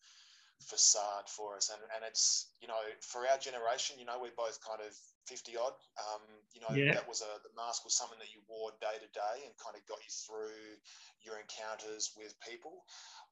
[0.60, 4.58] facade for us and, and it's you know for our generation you know we're both
[4.66, 5.76] kind of 50 odd.
[5.98, 6.22] Um,
[6.54, 6.94] you know, yeah.
[6.94, 9.76] that was a the mask was something that you wore day to day and kind
[9.76, 10.78] of got you through
[11.22, 12.86] your encounters with people.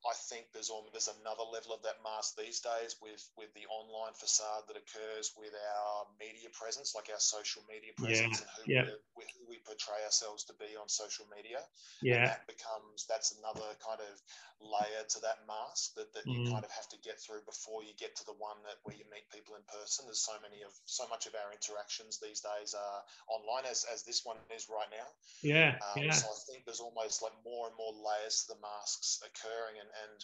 [0.05, 3.65] I think there's almost, there's another level of that mask these days with with the
[3.73, 8.85] online facade that occurs with our media presence, like our social media presence, yeah.
[8.85, 9.17] and who, yeah.
[9.17, 11.65] we, who we portray ourselves to be on social media.
[12.05, 14.13] Yeah, and that becomes that's another kind of
[14.61, 16.53] layer to that mask that, that you mm.
[16.53, 19.09] kind of have to get through before you get to the one that where you
[19.09, 20.05] meet people in person.
[20.05, 21.49] There's so many of so much of our
[21.85, 25.09] interactions these days are online, as as this one is right now.
[25.43, 26.13] Yeah, um, yeah.
[26.17, 29.91] So I think there's almost like more and more layers to the masks occurring, and
[30.09, 30.19] and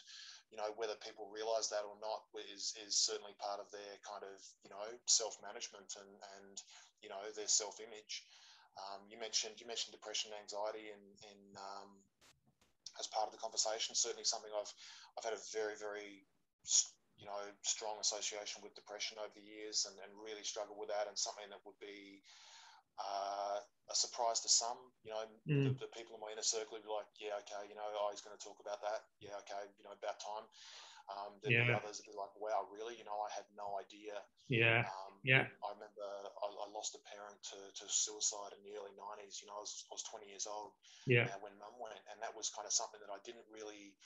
[0.51, 4.25] you know whether people realize that or not is is certainly part of their kind
[4.25, 6.57] of you know self management and and
[7.05, 8.25] you know their self image.
[8.81, 11.91] Um, you mentioned you mentioned depression, and anxiety, in in um,
[12.99, 13.93] as part of the conversation.
[13.93, 14.73] Certainly something I've
[15.19, 16.25] I've had a very very
[17.21, 21.05] you know strong association with depression over the years, and, and really struggle with that,
[21.07, 22.25] and something that would be
[22.97, 23.61] uh,
[23.93, 24.81] a surprise to some.
[25.05, 25.65] You know, mm.
[25.77, 28.09] the, the, people in my inner circle would be like, "Yeah, okay, you know, oh,
[28.09, 29.05] he's going to talk about that.
[29.21, 30.49] Yeah, okay, you know, about time."
[31.11, 31.67] Um, then yeah.
[31.67, 32.95] the others would be like, "Wow, really?
[32.95, 34.15] You know, I had no idea."
[34.47, 34.87] Yeah.
[34.87, 35.45] Um, yeah.
[35.61, 39.43] I remember I, I, lost a parent to, to suicide in the early '90s.
[39.43, 40.71] You know, I was, I was 20 years old.
[41.11, 41.27] Yeah.
[41.27, 43.99] Uh, when Mum went, and that was kind of something that I didn't really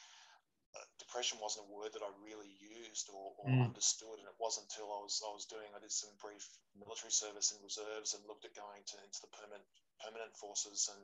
[0.99, 3.63] depression wasn't a word that I really used or, or mm.
[3.63, 6.43] understood, and it wasn't until I was I was doing I did some brief
[6.75, 9.65] military service in reserves and looked at going to into the permanent
[10.03, 11.03] permanent forces and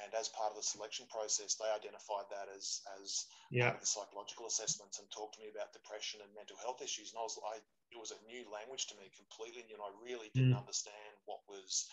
[0.00, 3.74] and as part of the selection process, they identified that as as yeah.
[3.76, 7.12] the psychological assessments and talked to me about depression and mental health issues.
[7.12, 7.58] And I was I
[7.92, 9.66] it was a new language to me completely.
[9.68, 10.62] You know, I really didn't mm.
[10.62, 11.90] understand what was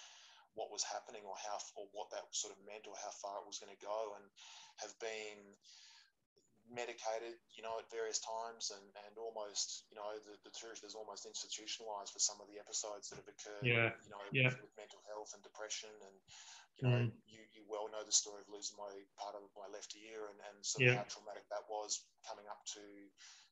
[0.53, 3.49] what was happening or how or what that sort of meant or how far it
[3.49, 4.25] was going to go, and
[4.79, 5.39] have been
[6.69, 10.93] medicated, you know, at various times, and, and almost, you know, the, the truth is
[10.93, 13.89] almost institutionalized for some of the episodes that have occurred, yeah.
[14.05, 14.53] you know, yeah.
[14.53, 15.91] with, with, mental health and depression.
[15.91, 16.17] And,
[16.79, 17.11] you know, mm.
[17.27, 20.39] you, you well know the story of losing my part of my left ear and,
[20.39, 20.95] and sort yeah.
[20.95, 22.83] of how traumatic that was coming up to,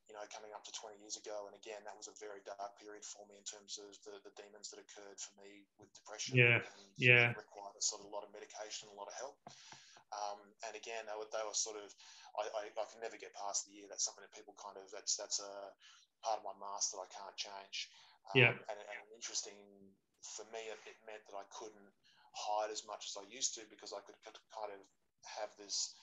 [0.07, 1.49] you know, coming up to 20 years ago.
[1.49, 4.33] And again, that was a very dark period for me in terms of the, the
[4.39, 6.39] demons that occurred for me with depression.
[6.39, 6.63] Yeah.
[6.63, 7.35] And yeah.
[7.35, 9.35] required a sort of a lot of medication, a lot of help.
[10.15, 11.91] Um, and again, they were, they were sort of,
[12.39, 13.91] I, I, I, can never get past the year.
[13.91, 15.53] That's something that people kind of, that's, that's a
[16.23, 17.91] part of my mask that I can't change.
[18.31, 18.53] Um, yeah.
[18.55, 19.59] And, and interesting
[20.23, 21.91] for me, it, it, meant that I couldn't
[22.31, 24.79] hide as much as I used to because I could, could kind of
[25.39, 25.95] have this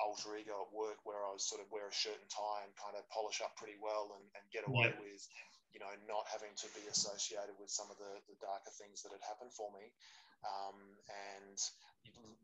[0.00, 2.72] alter ego at work where I was sort of wear a shirt and tie and
[2.74, 5.00] kind of polish up pretty well and, and get away yeah.
[5.00, 5.22] with,
[5.70, 9.12] you know, not having to be associated with some of the, the darker things that
[9.12, 9.92] had happened for me.
[10.42, 11.58] Um, and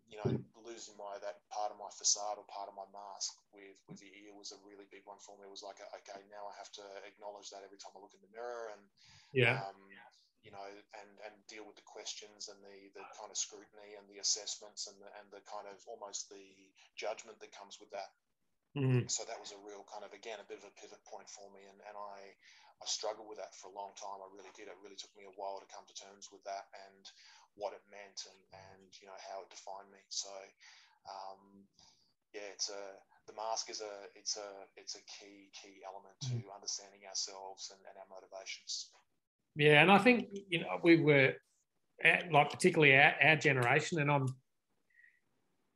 [0.09, 0.31] you know,
[0.65, 4.09] losing my that part of my facade or part of my mask with with the
[4.25, 5.45] ear was a really big one for me.
[5.45, 8.25] It was like, okay, now I have to acknowledge that every time I look in
[8.25, 8.83] the mirror, and
[9.37, 9.79] yeah, um,
[10.41, 10.65] you know,
[10.97, 14.89] and and deal with the questions and the the kind of scrutiny and the assessments
[14.89, 16.47] and the and the kind of almost the
[16.97, 18.15] judgment that comes with that.
[18.77, 19.09] Mm-hmm.
[19.09, 21.49] So that was a real kind of again a bit of a pivot point for
[21.57, 22.37] me, and and I
[22.79, 24.21] I struggled with that for a long time.
[24.21, 24.69] I really did.
[24.69, 27.05] It really took me a while to come to terms with that, and
[27.59, 29.99] what it meant and, and you know how it defined me.
[30.09, 30.31] So
[31.09, 31.67] um,
[32.35, 32.83] yeah, it's a
[33.27, 36.55] the mask is a it's a it's a key key element to mm.
[36.55, 38.93] understanding ourselves and, and our motivations.
[39.57, 41.35] Yeah, and I think you know we were
[42.05, 44.29] at, like particularly our, our generation, and I'm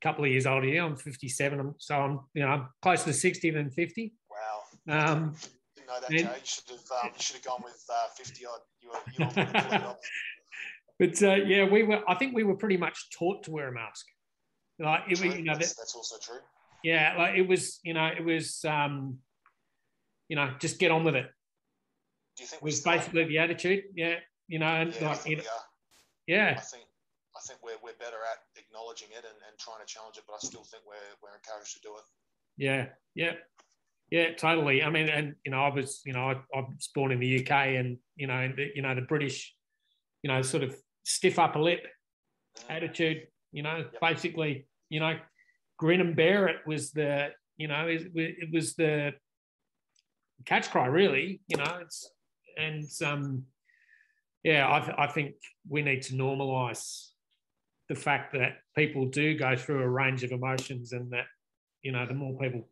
[0.02, 0.66] couple of years older.
[0.66, 4.14] Yeah, I'm 57, so I'm you know I'm closer to 60 than 50.
[4.30, 5.14] Wow.
[5.14, 5.34] Um,
[5.76, 6.34] didn't know that, and, Joe.
[6.34, 8.60] You should have um, you should have gone with uh, 50 odd.
[8.80, 9.96] You were, you were
[10.98, 12.02] but uh, yeah, we were.
[12.08, 14.06] I think we were pretty much taught to wear a mask.
[14.78, 16.40] Like it, you know, that's, that, that's also true.
[16.82, 17.78] Yeah, like it was.
[17.84, 18.64] You know, it was.
[18.64, 19.18] Um,
[20.28, 21.26] you know, just get on with it.
[22.36, 23.84] Do you think was basically the attitude?
[23.94, 24.16] Yeah,
[24.48, 25.42] you know, and yeah, like, you know,
[26.26, 26.54] yeah.
[26.56, 26.84] I think
[27.36, 28.40] I think we're, we're better at
[28.72, 31.74] acknowledging it and, and trying to challenge it, but I still think we're we're encouraged
[31.74, 32.04] to do it.
[32.56, 33.34] Yeah, yeah,
[34.10, 34.82] yeah, totally.
[34.82, 37.40] I mean, and you know, I was, you know, I, I was born in the
[37.40, 39.54] UK, and you know, the, you know, the British,
[40.22, 41.86] you know, sort of stiff upper lip
[42.68, 43.26] attitude.
[43.52, 44.00] You know, yep.
[44.00, 45.18] basically, you know,
[45.78, 49.12] grin and bear it was the, you know, it, it was the
[50.46, 51.42] catch cry, really.
[51.48, 52.10] You know, it's
[52.56, 53.44] and um,
[54.42, 55.34] yeah, I, th- I think
[55.68, 57.11] we need to normalise
[57.88, 61.26] the fact that people do go through a range of emotions, and that
[61.82, 62.68] you know, the more people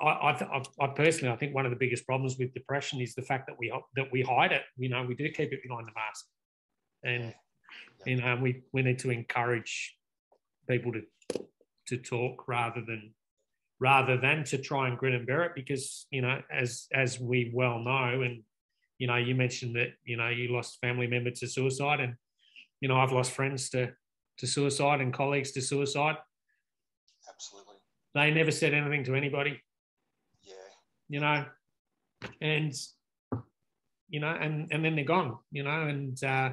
[0.00, 3.22] I, I, I, personally, I think one of the biggest problems with depression is the
[3.22, 4.62] fact that we that we hide it.
[4.76, 6.26] You know, we do keep it behind the mask
[7.04, 7.34] and
[8.06, 9.96] you know we we need to encourage
[10.68, 11.02] people to
[11.86, 13.12] to talk rather than
[13.80, 17.50] rather than to try and grin and bear it because you know as as we
[17.54, 18.42] well know and
[19.02, 22.14] you know, you mentioned that you know you lost family member to suicide, and
[22.82, 23.92] you know I've lost friends to
[24.38, 26.16] to suicide and colleagues to suicide.
[27.32, 27.76] Absolutely.
[28.14, 29.62] They never said anything to anybody.
[30.42, 30.54] Yeah.
[31.08, 31.44] You know,
[32.40, 32.74] and
[34.08, 35.38] you know, and and then they're gone.
[35.52, 36.50] You know, and uh,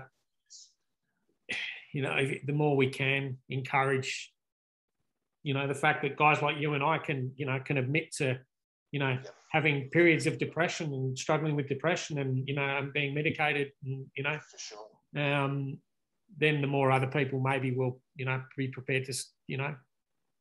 [1.94, 2.16] you know,
[2.46, 4.32] the more we can encourage,
[5.42, 8.12] you know, the fact that guys like you and I can, you know, can admit
[8.18, 8.38] to,
[8.92, 9.36] you know, yep.
[9.52, 14.06] having periods of depression and struggling with depression and you know, and being medicated, and,
[14.16, 15.34] you know, for sure.
[15.34, 15.80] Um,
[16.38, 19.14] then the more other people maybe will, you know, be prepared to,
[19.48, 19.76] you know,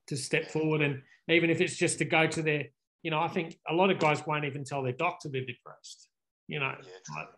[0.09, 0.83] to step forward.
[0.83, 2.67] And even if it's just to go to their,
[3.03, 6.09] you know, I think a lot of guys won't even tell their doctor they're depressed,
[6.47, 7.17] you know, yeah, true.
[7.17, 7.29] Like,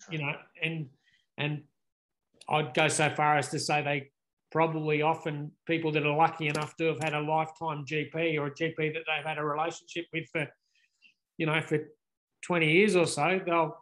[0.00, 0.16] true.
[0.16, 0.88] you know, and,
[1.38, 1.62] and
[2.48, 4.10] I'd go so far as to say they
[4.50, 8.50] probably often people that are lucky enough to have had a lifetime GP or a
[8.50, 10.46] GP that they've had a relationship with for,
[11.38, 11.78] you know, for
[12.42, 13.76] 20 years or so, they'll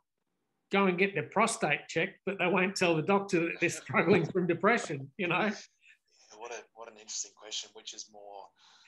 [0.70, 4.24] go and get their prostate checked, but they won't tell the doctor that they're struggling
[4.24, 5.40] from depression, you know?
[5.40, 8.44] Yeah, what, a, what an interesting question, which is more,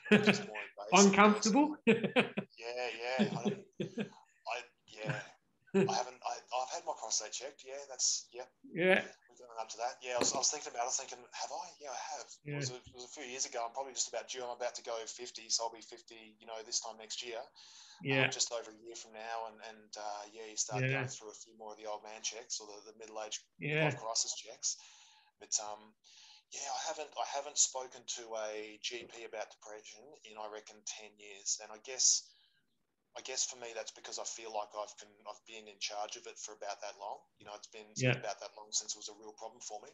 [0.09, 0.57] which is more
[0.93, 1.75] uncomfortable.
[1.85, 3.19] yeah, yeah.
[3.19, 5.15] I, I, yeah.
[5.75, 5.89] I haven't.
[6.21, 7.63] I, have had my prostate checked.
[7.65, 8.43] Yeah, that's yeah.
[8.71, 9.01] Yeah.
[9.59, 10.01] Up to that.
[10.01, 10.85] Yeah, I was, I was thinking about.
[10.85, 10.89] it.
[10.89, 11.65] I was thinking, have I?
[11.77, 12.27] Yeah, I have.
[12.43, 12.57] Yeah.
[12.57, 13.61] It, was a, it was a few years ago.
[13.61, 14.41] I'm probably just about due.
[14.41, 15.13] I'm about to go 50,
[15.49, 16.15] so I'll be 50.
[16.41, 17.39] You know, this time next year.
[18.01, 18.25] Yeah.
[18.25, 20.99] Um, just over a year from now, and and uh, yeah, you start yeah.
[20.99, 23.39] going through a few more of the old man checks or the, the middle age
[23.61, 23.93] yeah.
[23.93, 24.75] crisis checks.
[25.39, 25.93] But um,
[26.51, 31.09] yeah, I haven't I haven't spoken to a GP about depression in I reckon ten
[31.21, 32.25] years, and I guess
[33.13, 36.17] I guess for me that's because I feel like I've been I've been in charge
[36.17, 37.21] of it for about that long.
[37.37, 38.17] You know, it's been yeah.
[38.17, 39.93] about that long since it was a real problem for me.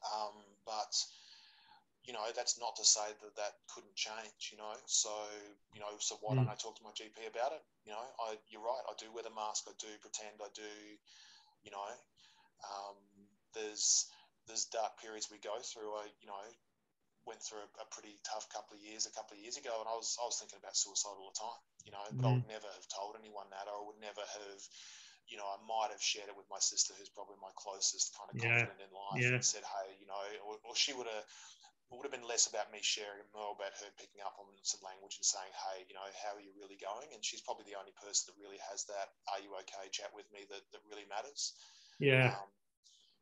[0.00, 0.96] Um, but
[2.08, 4.48] you know, that's not to say that that couldn't change.
[4.48, 5.12] You know, so
[5.76, 6.40] you know, so why mm.
[6.40, 7.62] don't I talk to my GP about it?
[7.84, 8.84] You know, I you're right.
[8.88, 9.68] I do wear the mask.
[9.68, 10.40] I do pretend.
[10.40, 10.72] I do.
[11.68, 11.90] You know,
[12.64, 12.96] um,
[13.52, 14.08] there's
[14.48, 15.92] there's dark periods we go through.
[16.00, 16.40] I you know
[17.26, 19.90] went through a, a, pretty tough couple of years a couple of years ago, and
[19.90, 21.62] I was I was thinking about suicide all the time.
[21.86, 22.28] You know, but mm.
[22.28, 24.60] I would never have told anyone that, or I would never have.
[25.26, 28.30] You know, I might have shared it with my sister, who's probably my closest kind
[28.30, 28.62] of yeah.
[28.62, 29.34] confidant in life, yeah.
[29.34, 31.26] and said, "Hey, you know," or, or she would have
[31.86, 34.82] it would have been less about me sharing more about her picking up on some
[34.82, 37.78] language and saying, "Hey, you know, how are you really going?" And she's probably the
[37.78, 41.06] only person that really has that "Are you okay?" chat with me that that really
[41.06, 41.54] matters.
[42.02, 42.34] Yeah.
[42.34, 42.50] Um,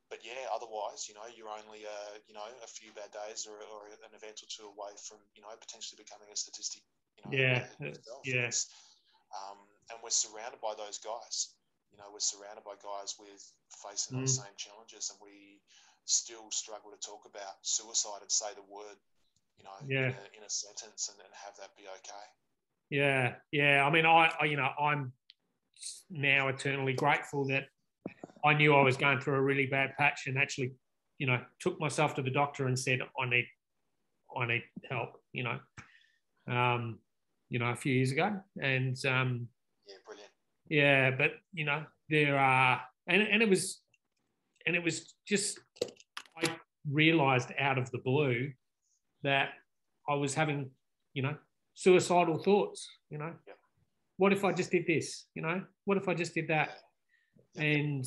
[0.09, 3.57] but yeah, otherwise, you know, you're only, uh, you know, a few bad days or,
[3.57, 6.85] or an event or two away from, you know, potentially becoming a statistic.
[7.19, 7.93] You know, yeah,
[8.25, 8.69] Yes.
[9.33, 9.59] Um,
[9.91, 11.55] and we're surrounded by those guys.
[11.93, 14.21] You know, we're surrounded by guys with facing mm.
[14.23, 15.61] those same challenges, and we
[16.05, 18.97] still struggle to talk about suicide and say the word,
[19.59, 20.09] you know, yeah.
[20.09, 22.27] in, a, in a sentence, and, and have that be okay.
[22.91, 23.85] Yeah, yeah.
[23.87, 25.13] I mean, I, I, you know, I'm
[26.11, 27.65] now eternally grateful that
[28.45, 30.73] I knew I was going through a really bad patch and actually,
[31.19, 33.47] you know, took myself to the doctor and said, I need,
[34.37, 35.59] I need help, you know,
[36.47, 36.99] um,
[37.55, 38.33] you know, a few years ago.
[38.61, 39.49] And, um,
[39.87, 40.31] yeah, brilliant.
[40.69, 41.11] Yeah.
[41.13, 43.81] But, you know, there are, and, and it was,
[44.67, 45.61] and it was just,
[46.37, 46.49] I
[46.91, 48.51] realized out of the blue
[49.23, 49.51] that
[50.09, 50.71] I was having,
[51.13, 51.37] you know,
[51.75, 53.57] suicidal thoughts, you know, yep.
[54.17, 56.79] what if I just did this, you know, what if I just did that?
[57.57, 58.05] and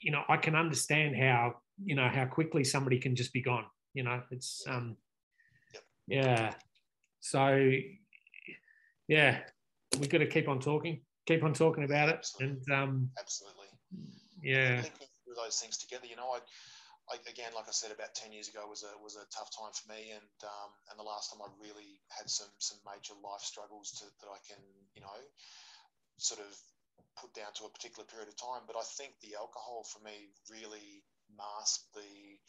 [0.00, 3.64] you know i can understand how you know how quickly somebody can just be gone
[3.94, 4.96] you know it's um
[6.06, 6.54] yeah
[7.24, 7.72] so
[9.08, 9.40] yeah
[9.98, 12.60] we've got to keep on talking keep on talking about it absolutely.
[12.68, 13.64] and um absolutely
[14.42, 16.40] yeah linking those things together you know I,
[17.08, 19.76] I, again, like I said, about ten years ago was a was a tough time
[19.76, 23.44] for me, and um, and the last time I really had some some major life
[23.44, 24.56] struggles to, that I can
[24.96, 25.20] you know
[26.16, 26.48] sort of
[27.20, 28.64] put down to a particular period of time.
[28.64, 32.40] But I think the alcohol for me really masked the,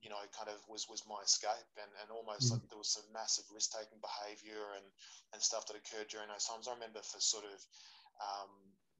[0.00, 2.56] you know, kind of was was my escape, and and almost mm.
[2.56, 4.86] like there was some massive risk taking behaviour and
[5.36, 6.66] and stuff that occurred during those times.
[6.66, 7.58] I remember for sort of
[8.20, 8.52] um,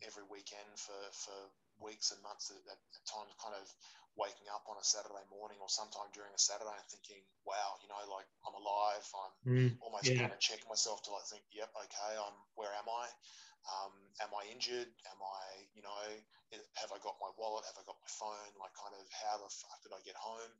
[0.04, 1.38] every weekend for for
[1.80, 3.64] weeks and months at, at times, kind of
[4.18, 4.49] waking
[4.80, 8.56] a Saturday morning or sometime during a Saturday and thinking, wow, you know, like I'm
[8.56, 9.04] alive.
[9.12, 10.24] I'm mm, almost yeah.
[10.24, 13.06] kind of check myself till I think, yep, okay, I'm where am I?
[13.68, 13.92] Um,
[14.24, 14.88] am I injured?
[15.12, 16.04] Am I, you know,
[16.80, 17.68] have I got my wallet?
[17.68, 18.52] Have I got my phone?
[18.56, 20.54] Like, kind of, how the fuck did I get home?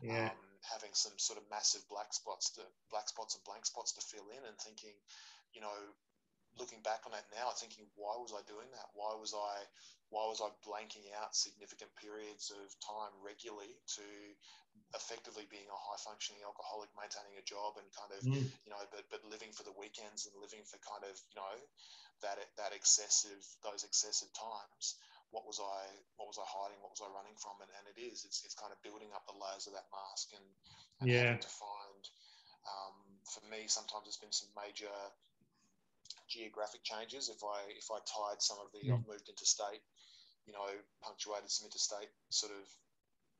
[0.00, 0.30] Yeah.
[0.30, 2.62] Um, having some sort of massive black spots to
[2.94, 4.94] black spots and blank spots to fill in, and thinking,
[5.52, 5.78] you know,
[6.58, 8.88] looking back on that now, thinking, why was I doing that?
[8.94, 9.54] Why was I,
[10.10, 14.06] why was I blanking out significant periods of time regularly to
[14.94, 18.46] effectively being a high functioning alcoholic, maintaining a job and kind of, Mm.
[18.66, 21.56] you know, but, but living for the weekends and living for kind of, you know,
[22.22, 24.94] that, that excessive, those excessive times.
[25.34, 25.82] What was I,
[26.14, 26.78] what was I hiding?
[26.78, 27.58] What was I running from?
[27.58, 30.30] And, and it is, it's, it's kind of building up the layers of that mask
[30.30, 30.46] and,
[31.02, 31.34] and Yeah.
[31.34, 32.02] to find,
[32.70, 34.94] um, for me, sometimes it's been some major
[36.28, 37.28] geographic changes.
[37.28, 38.98] If I, if I tied some of the, Mm.
[38.98, 39.82] I've moved interstate,
[40.46, 40.68] you know,
[41.02, 42.64] punctuated some interstate sort of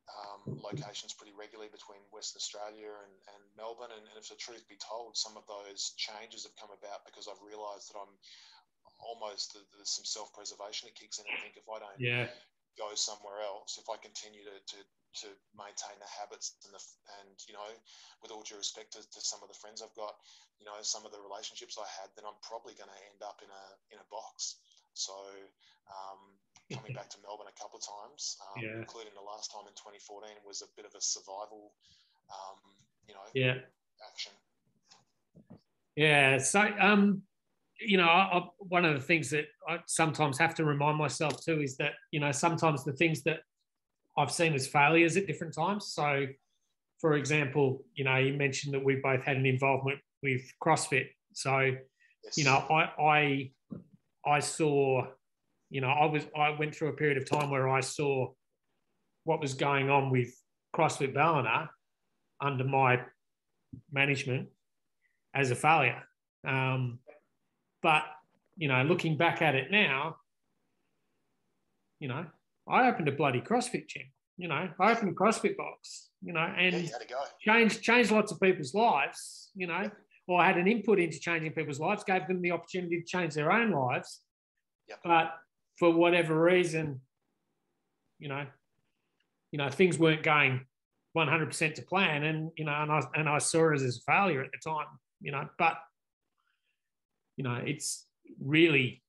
[0.05, 3.93] um, locations pretty regularly between Western Australia and, and Melbourne.
[3.93, 7.29] And, and if the truth be told, some of those changes have come about because
[7.29, 8.13] I've realised that I'm
[9.01, 11.25] almost there's some self-preservation that kicks in.
[11.29, 12.29] I think if I don't Yeah.
[12.77, 14.79] Go somewhere else, if I continue to, to,
[15.25, 16.83] to maintain the habits and the
[17.23, 17.71] and you know,
[18.23, 20.19] with all due respect to, to some of the friends I've got,
[20.59, 23.39] you know, some of the relationships I had, then I'm probably going to end up
[23.43, 23.65] in a
[23.95, 24.59] in a box.
[24.95, 25.15] So
[25.91, 26.21] um,
[26.73, 28.83] coming back to Melbourne a couple of times, um, Yeah.
[28.83, 31.75] including the last time in 2014, was a bit of a survival,
[32.31, 32.59] um,
[33.07, 33.59] you know, Yeah.
[34.03, 34.33] action.
[35.97, 36.39] Yeah.
[36.39, 37.23] So, um,
[37.87, 41.45] you know, I, I, one of the things that I sometimes have to remind myself
[41.45, 43.41] too is that, you know, sometimes the things that
[44.17, 45.87] I've seen as failures at different times.
[45.93, 46.27] So,
[47.01, 51.09] for example, you know, you mentioned that we both had an involvement with CrossFit.
[51.33, 51.73] So,
[52.25, 52.39] Yes.
[52.39, 53.51] you know, I, I,
[54.25, 55.07] I saw,
[55.69, 58.33] you know, I was, I went through a period of time where I saw
[59.25, 60.35] what was going on with
[60.75, 61.71] CrossFit Ballina
[62.41, 63.03] under my
[63.93, 64.49] management
[65.35, 66.03] as a failure.
[66.47, 66.99] Um,
[67.85, 68.03] but,
[68.57, 70.17] you know, looking back at it now,
[72.01, 72.25] you know,
[72.67, 74.05] I opened a bloody CrossFit gym,
[74.39, 77.23] you know, I opened a CrossFit box, you know, yeah, and go.
[77.43, 79.91] changed changed lots of people's lives, you know,
[80.27, 83.53] or had an input into changing people's lives, gave them the opportunity to change their
[83.53, 84.23] own lives.
[84.89, 85.01] Yep.
[85.05, 85.35] But
[85.79, 87.03] for whatever reason,
[88.19, 88.47] you know,
[89.53, 90.63] you know, things weren't going
[91.15, 94.43] 100% to plan, and you know, and I and I saw it as a failure
[94.43, 94.87] at the time,
[95.21, 95.77] you know, but
[97.37, 98.07] you know, it's
[98.41, 99.03] really,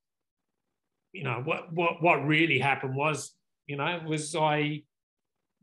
[1.12, 3.32] you know, what what what really happened was,
[3.66, 4.82] you know, was I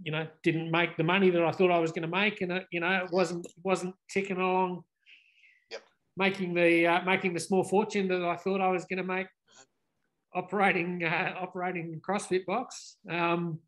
[0.01, 2.51] you know didn't make the money that I thought I was going to make, and
[2.51, 4.83] it, you know it wasn't wasn't ticking along,
[5.71, 5.81] Yep.
[6.17, 9.27] making the uh, making the small fortune that I thought I was going to make
[10.33, 12.97] operating uh, operating CrossFit box.
[13.09, 13.59] Um,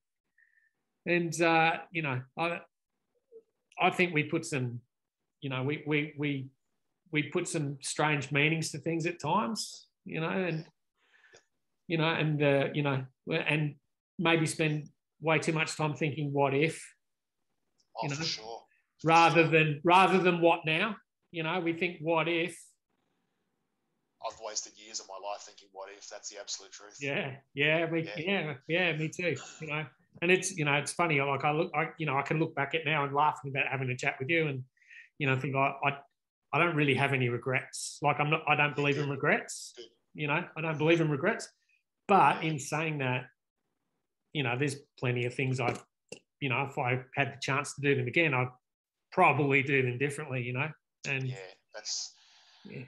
[1.05, 2.61] and uh, you know, I
[3.79, 4.81] I think we put some,
[5.41, 6.47] you know, we we we
[7.15, 10.65] we put some strange meanings to things at times, you know, and
[11.87, 13.75] you know, and uh, you know, and
[14.19, 14.89] maybe spend
[15.21, 16.83] way too much time thinking what if
[17.97, 18.61] Oh, you know, for sure.
[19.05, 20.97] rather than rather than what now.
[21.31, 22.61] You know, we think what if.
[24.25, 26.97] I've wasted years of my life thinking, "What if?" That's the absolute truth.
[26.99, 28.17] Yeah, yeah, we, Yeah.
[28.17, 29.35] yeah, yeah, me too.
[29.61, 29.85] You know,
[30.21, 31.21] and it's you know it's funny.
[31.21, 33.67] Like I look, I you know I can look back at now and laughing about
[33.67, 34.63] having a chat with you, and
[35.19, 35.97] you know think I I,
[36.55, 37.99] I don't really have any regrets.
[38.01, 38.43] Like I'm not.
[38.47, 39.73] I don't believe in regrets.
[40.13, 41.49] You know, I don't believe in regrets.
[42.07, 43.25] But in saying that,
[44.31, 45.75] you know, there's plenty of things I,
[46.39, 48.47] you know, if I had the chance to do them again, I'd
[49.11, 50.43] probably do them differently.
[50.43, 50.69] You know,
[51.05, 51.35] and Yeah,
[51.73, 52.13] that's
[52.63, 52.83] Yeah.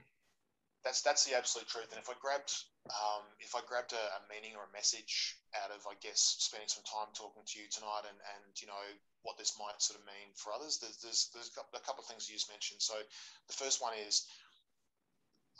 [0.86, 1.90] that's that's the absolute truth.
[1.92, 2.54] And if I grabbed
[2.92, 6.68] um, if I grabbed a, a meaning or a message out of, I guess, spending
[6.68, 8.86] some time talking to you tonight, and and you know
[9.24, 12.28] what this might sort of mean for others, there's there's, there's a couple of things
[12.30, 12.82] you just mentioned.
[12.82, 12.96] So
[13.48, 14.24] the first one is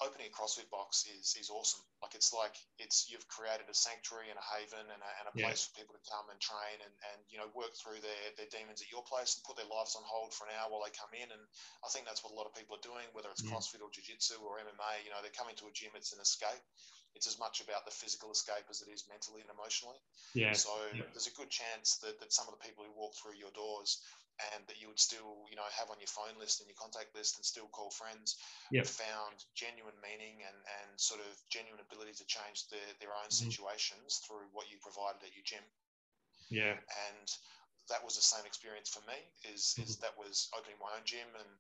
[0.02, 1.82] opening a CrossFit box is is awesome.
[2.02, 5.34] Like it's like it's you've created a sanctuary and a haven and a, and a
[5.34, 5.50] Yeah.
[5.50, 8.50] place for people to come and train and, and you know work through their, their
[8.54, 10.94] demons at your place and put their lives on hold for an hour while they
[10.94, 11.30] come in.
[11.34, 11.44] And
[11.82, 13.58] I think that's what a lot of people are doing, whether it's Yeah.
[13.58, 15.02] CrossFit or Jiu Jitsu or MMA.
[15.02, 15.98] You know, they're coming to a gym.
[15.98, 16.62] It's an escape.
[17.18, 20.00] It's as much about the physical escape as it is mentally and emotionally.
[20.36, 21.06] yeah, So Yeah.
[21.14, 23.98] there's a good chance that, that some of the people who walk through your doors
[24.54, 27.14] and that you would still, you know, have on your phone list and your contact
[27.16, 28.36] list and still call friends,
[28.70, 28.88] Yep.
[28.88, 33.50] found genuine meaning and, and sort of genuine ability to change their, their own Mhm.
[33.50, 35.64] situations through what you provided at your gym.
[36.50, 36.78] yeah,
[37.12, 37.28] And
[37.90, 39.32] that was the same experience for me.
[39.44, 41.60] Is is that was opening my own gym and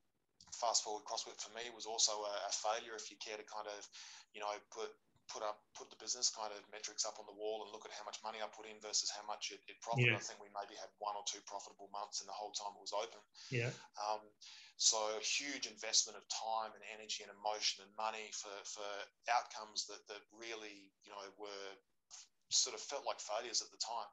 [0.54, 2.96] fast forward CrossFit for me was also a, a failure.
[2.96, 3.88] If you care to kind of,
[4.34, 4.92] you know, put
[5.28, 7.94] put up put the business kind of metrics up on the wall and look at
[7.94, 10.16] how much money I put in versus how much it, it profited.
[10.16, 10.20] Yeah.
[10.20, 12.84] I think we maybe had one or two profitable months in the whole time it
[12.84, 13.22] was open.
[13.52, 14.24] yeah, Um,
[14.78, 18.88] so a huge investment of time and energy and emotion and money for, for
[19.34, 21.72] outcomes that, that really, you know, were
[22.50, 24.12] sort of felt like failures at the time.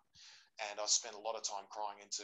[0.70, 2.22] And I spent a lot of time crying into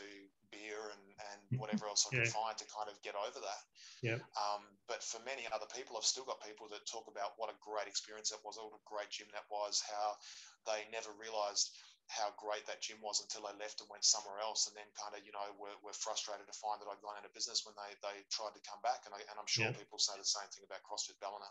[0.55, 1.05] beer and,
[1.35, 2.31] and whatever else I could Yeah.
[2.31, 3.63] find to kind of get over that.
[4.07, 4.23] Yeah.
[4.39, 7.59] Um, but for many other people, I've still got people that talk about what a
[7.59, 10.15] great experience that was, what a great gym that was, how
[10.63, 11.75] they never realized
[12.11, 15.15] how great that gym was until they left and went somewhere else, and then kind
[15.15, 17.79] of you know were, were frustrated to find that I'd gone out of business when
[17.79, 19.79] they they tried to come back, and I, and I'm sure yeah.
[19.79, 21.47] people say the same thing about CrossFit Ballina.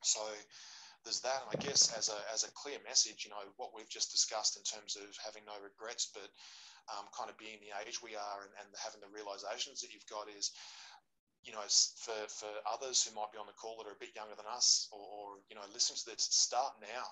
[0.00, 0.24] So
[1.04, 3.88] there's that, and I guess as a as a clear message, you know what we've
[3.88, 6.28] just discussed in terms of having no regrets, but
[6.92, 10.08] um, kind of being the age we are and, and having the realizations that you've
[10.10, 10.52] got is
[11.44, 11.64] you know,
[11.96, 14.44] for, for others who might be on the call that are a bit younger than
[14.44, 17.04] us or, or you know, listening to this, start now.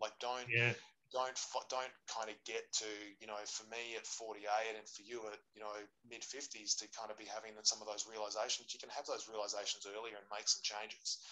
[0.00, 0.72] Like, don't, yeah.
[1.14, 1.38] Don't,
[1.70, 2.90] don't kind of get to,
[3.22, 4.42] you know, for me at 48
[4.74, 5.72] and for you at, you know,
[6.04, 8.74] mid 50s to kind of be having some of those realizations.
[8.74, 11.22] You can have those realizations earlier and make some changes.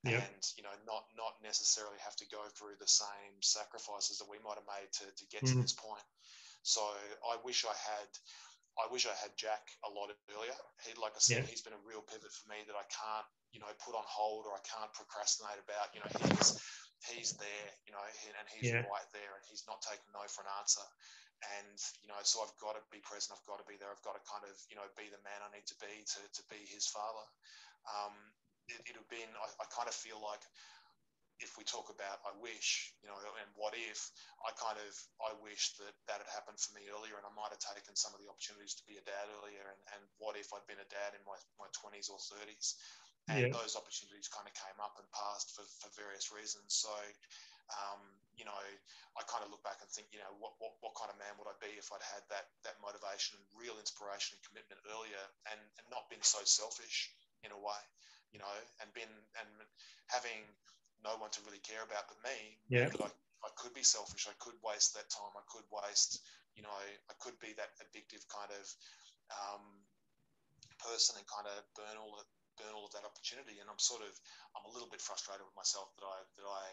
[0.00, 0.16] Yep.
[0.16, 4.40] and you know not not necessarily have to go through the same sacrifices that we
[4.40, 5.52] might have made to, to get mm.
[5.52, 6.00] to this point
[6.64, 6.80] so
[7.28, 8.08] i wish i had
[8.78, 10.56] I wish I had Jack a lot earlier.
[10.86, 11.50] He, like I said, yeah.
[11.50, 14.46] he's been a real pivot for me that I can't, you know, put on hold
[14.46, 15.90] or I can't procrastinate about.
[15.92, 16.56] You know, he's
[17.08, 18.84] he's there, you know, and he's yeah.
[18.84, 20.84] right there, and he's not taking no for an answer.
[21.56, 23.32] And you know, so I've got to be present.
[23.32, 23.88] I've got to be there.
[23.88, 26.20] I've got to kind of, you know, be the man I need to be to
[26.20, 27.24] to be his father.
[27.88, 28.12] Um,
[28.68, 29.30] it, would have been.
[29.40, 30.44] I, I kind of feel like
[31.40, 34.12] if we talk about I wish, you know, and what if,
[34.44, 34.92] I kind of
[35.24, 38.12] I wish that that had happened for me earlier, and I might have taken some
[38.12, 39.64] of the opportunities to be a dad earlier.
[39.64, 42.76] And, and what if I'd been a dad in my my twenties or thirties,
[43.28, 43.52] and yeah.
[43.52, 46.72] those opportunities kind of came up and passed for, for various reasons.
[46.72, 46.92] So,
[47.76, 48.00] um,
[48.34, 48.56] you know,
[49.18, 51.36] I kind of look back and think, you know, what, what what kind of man
[51.36, 55.24] would I be if I'd had that that motivation and real inspiration and commitment earlier,
[55.50, 57.12] and and not been so selfish
[57.44, 57.82] in a way,
[58.32, 59.50] you know, and been and
[60.08, 60.42] having
[61.04, 62.60] no one to really care about but me.
[62.68, 62.92] Yeah.
[63.00, 63.08] I,
[63.40, 64.28] I could be selfish.
[64.28, 65.32] I could waste that time.
[65.32, 66.20] I could waste,
[66.52, 66.72] you know,
[67.08, 68.64] I could be that addictive kind of
[69.32, 69.64] um,
[70.76, 72.28] person and kind of burn all of
[72.60, 73.56] burn all of that opportunity.
[73.58, 74.12] And I'm sort of,
[74.52, 76.66] I'm a little bit frustrated with myself that I that I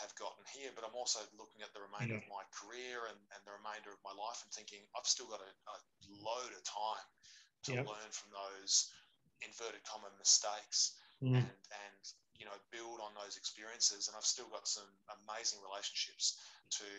[0.00, 0.72] have gotten here.
[0.72, 2.24] But I'm also looking at the remainder yeah.
[2.24, 5.44] of my career and, and the remainder of my life and thinking I've still got
[5.44, 5.76] a, a
[6.08, 7.08] load of time
[7.68, 8.88] to learn from those
[9.42, 11.34] inverted comma mistakes mm.
[11.34, 12.02] and and
[12.38, 14.88] you know build on those experiences and I've still got some
[15.22, 16.38] amazing relationships
[16.78, 16.90] to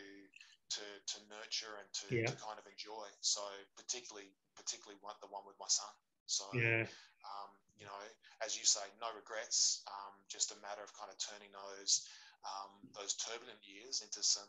[0.69, 2.29] to to nurture and to, yeah.
[2.29, 3.43] to kind of enjoy so
[3.75, 5.91] particularly particularly one, the one with my son
[6.29, 6.85] so yeah
[7.25, 7.49] um,
[7.81, 7.97] you know
[8.45, 12.05] as you say no regrets um, just a matter of kind of turning those
[12.45, 14.47] um, those turbulent years into some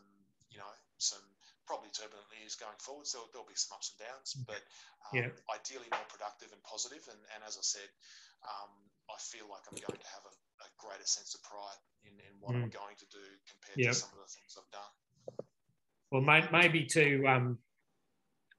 [0.53, 0.69] you know
[1.01, 1.25] some
[1.65, 4.61] probably turbulent years going forward so there'll be some ups and downs but
[5.09, 5.29] um, yeah.
[5.49, 7.89] ideally more productive and positive and, and as I said
[8.45, 8.71] um,
[9.09, 10.33] I feel like I'm going to have a,
[10.65, 12.63] a greater sense of pride in, in what mm.
[12.63, 13.93] I'm going to do compared yep.
[13.93, 14.93] to some of the things I've done.
[16.11, 17.57] Well, may, maybe to um,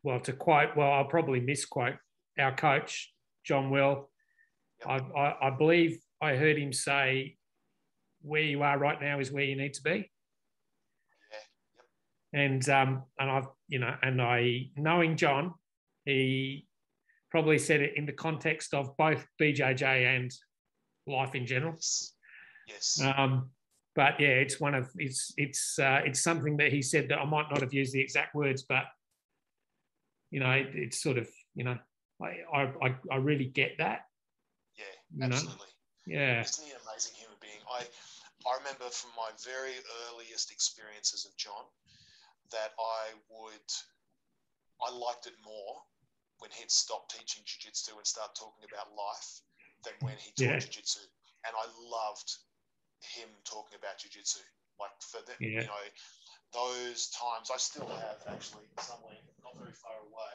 [0.03, 1.97] well to quote, well, I'll probably misquote
[2.39, 3.12] our coach
[3.45, 4.11] John Will.
[4.87, 7.37] I, I, I believe I heard him say,
[8.23, 10.11] "Where you are right now is where you need to be."
[12.33, 15.55] and um, and I've you know, and I knowing John,
[16.05, 16.67] he
[17.31, 20.33] probably said it in the context of both BJJ and
[21.07, 21.77] life in general.
[22.69, 23.01] Yes.
[23.03, 23.51] Um,
[23.95, 27.25] but yeah, it's one of it's it's uh, it's something that he said that I
[27.25, 28.85] might not have used the exact words, but
[30.31, 31.77] you know, it, it's sort of you know,
[32.23, 34.07] I I I really get that.
[34.77, 35.67] Yeah, absolutely.
[36.07, 36.19] Know?
[36.19, 36.41] Yeah.
[36.41, 37.63] Isn't he an amazing human being?
[37.71, 37.85] I
[38.49, 39.75] I remember from my very
[40.09, 41.67] earliest experiences of John
[42.51, 43.69] that I would
[44.83, 45.83] I liked it more
[46.39, 49.31] when he'd stop teaching jiu-jitsu and start talking about life
[49.87, 50.59] than when he taught yeah.
[50.59, 51.07] jiu-jitsu.
[51.47, 52.31] And I loved
[53.15, 54.43] him talking about jiu-jitsu.
[54.81, 55.63] Like for the, yeah.
[55.63, 55.87] you know,
[56.51, 59.15] those times I still have actually somewhere
[59.47, 60.35] not very far away.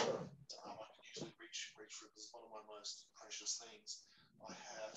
[0.00, 0.24] Um,
[0.64, 4.10] I can usually reach reach for it because it's one of my most precious things.
[4.42, 4.94] I have?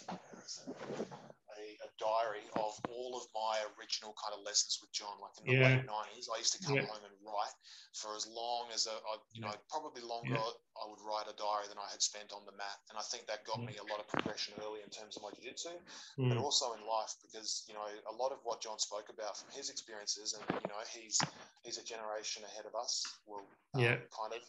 [1.57, 5.17] A, a, diary of all of my original kind of lessons with John.
[5.17, 5.65] Like in the yeah.
[5.65, 6.85] late nineties, I used to come yeah.
[6.85, 7.55] home and write
[7.97, 10.37] for as long as a, I, you know, probably longer.
[10.37, 10.77] Yeah.
[10.77, 13.25] I would write a diary than I had spent on the mat, and I think
[13.25, 16.29] that got me a lot of progression early in terms of my jiu-jitsu, mm.
[16.29, 19.49] but also in life because you know a lot of what John spoke about from
[19.57, 21.17] his experiences, and you know he's
[21.65, 23.01] he's a generation ahead of us.
[23.25, 23.41] Well,
[23.73, 24.41] um, yeah, kind of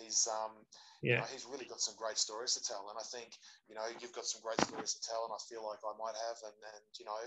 [0.00, 0.54] he's um,
[1.02, 1.12] yeah.
[1.12, 3.38] You know, he's really got some great stories to tell, and I think
[3.68, 6.18] you know you've got some great stories to tell, and I feel like I might
[6.26, 7.22] have, and and you know,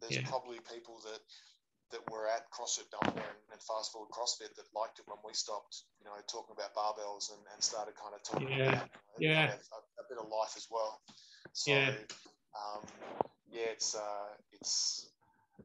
[0.00, 0.30] there's yeah.
[0.30, 1.22] probably people that
[1.90, 5.32] that were at CrossFit Ballina and, and, fast forward CrossFit that liked it when we
[5.32, 8.68] stopped, you know, talking about barbells and, and started kind of talking yeah.
[8.68, 8.88] about
[9.18, 9.56] you know, yeah.
[9.56, 11.00] a, a, bit of life as well.
[11.52, 11.96] So yeah,
[12.52, 12.84] um,
[13.50, 15.08] yeah it's uh, it's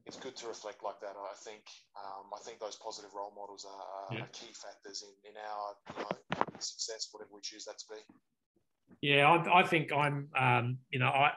[0.06, 1.14] it's good to reflect like that.
[1.16, 1.62] I think
[1.96, 4.26] um, I think those positive role models are, are yeah.
[4.32, 9.08] key factors in, in our you know, success, whatever we choose that to be.
[9.08, 11.32] Yeah, I, I think I'm um, you know I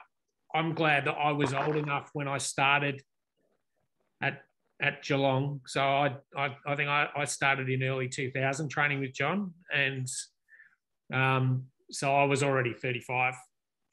[0.54, 3.02] I'm glad that I was old enough when I started
[4.22, 4.42] at
[4.82, 5.62] at Geelong.
[5.66, 9.54] So I, I, I think I, I, started in early 2000 training with John.
[9.74, 10.08] And
[11.12, 13.34] um, so I was already 35,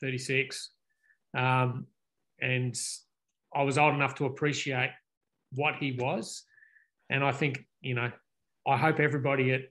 [0.03, 0.71] 36.
[1.37, 1.87] Um,
[2.41, 2.77] and
[3.55, 4.91] I was old enough to appreciate
[5.53, 6.45] what he was.
[7.11, 8.11] And I think, you know,
[8.67, 9.63] I hope everybody at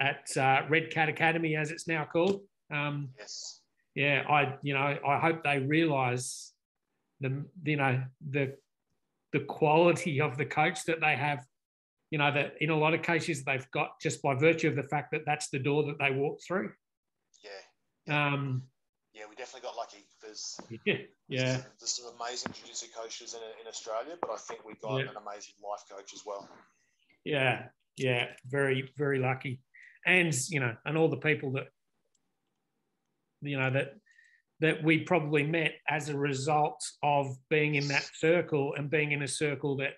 [0.00, 2.40] at uh, Red Cat Academy, as it's now called.
[2.72, 3.60] Um, yes.
[3.94, 6.52] Yeah, I you know I hope they realise
[7.20, 8.54] the you know the
[9.32, 11.44] the quality of the coach that they have.
[12.10, 14.84] You know that in a lot of cases they've got just by virtue of the
[14.84, 16.72] fact that that's the door that they walk through.
[17.42, 18.32] Yeah.
[18.32, 18.62] Um,
[19.18, 20.04] yeah, we definitely got lucky.
[20.22, 20.60] There's
[21.28, 25.10] yeah, there's some amazing jiu-jitsu coaches in, in Australia, but I think we got yeah.
[25.10, 26.48] an amazing life coach as well.
[27.24, 27.64] Yeah,
[27.96, 29.60] yeah, very very lucky,
[30.06, 31.66] and you know, and all the people that
[33.42, 33.94] you know that
[34.60, 39.22] that we probably met as a result of being in that circle and being in
[39.22, 39.94] a circle that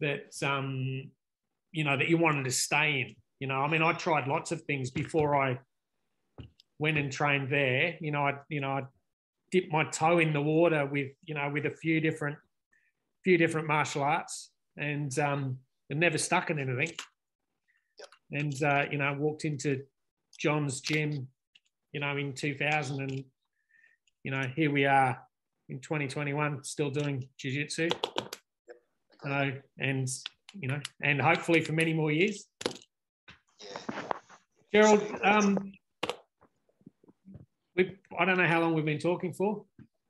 [0.00, 1.10] that um
[1.72, 4.50] you know that you wanted to stay in you know i mean i tried lots
[4.50, 5.56] of things before i
[6.78, 8.82] went and trained there you know i you know i
[9.50, 12.36] dipped my toe in the water with you know with a few different
[13.22, 15.58] few different martial arts and um
[15.88, 16.94] it never stuck in anything
[18.32, 19.82] and uh, you know walked into
[20.38, 21.28] john's gym
[21.92, 23.24] you know in 2000 and
[24.24, 25.20] you know, here we are
[25.68, 27.90] in 2021 still doing jiu-jitsu.
[29.26, 30.08] Yep, and
[30.58, 32.46] you know, and hopefully for many more years.
[32.66, 34.00] Yeah.
[34.72, 35.72] Gerald, um,
[37.76, 39.64] we I don't know how long we've been talking for.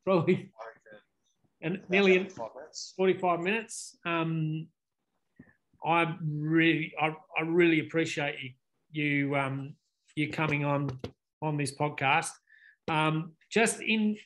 [0.05, 0.51] Probably
[1.65, 2.95] and nearly 45 minutes.
[2.97, 3.97] 45 minutes.
[4.05, 4.67] Um,
[5.85, 8.51] I really, I, I really appreciate you,
[8.93, 9.75] you, um,
[10.15, 10.91] you coming on
[11.43, 12.31] on this podcast.
[12.89, 14.17] Um, just in,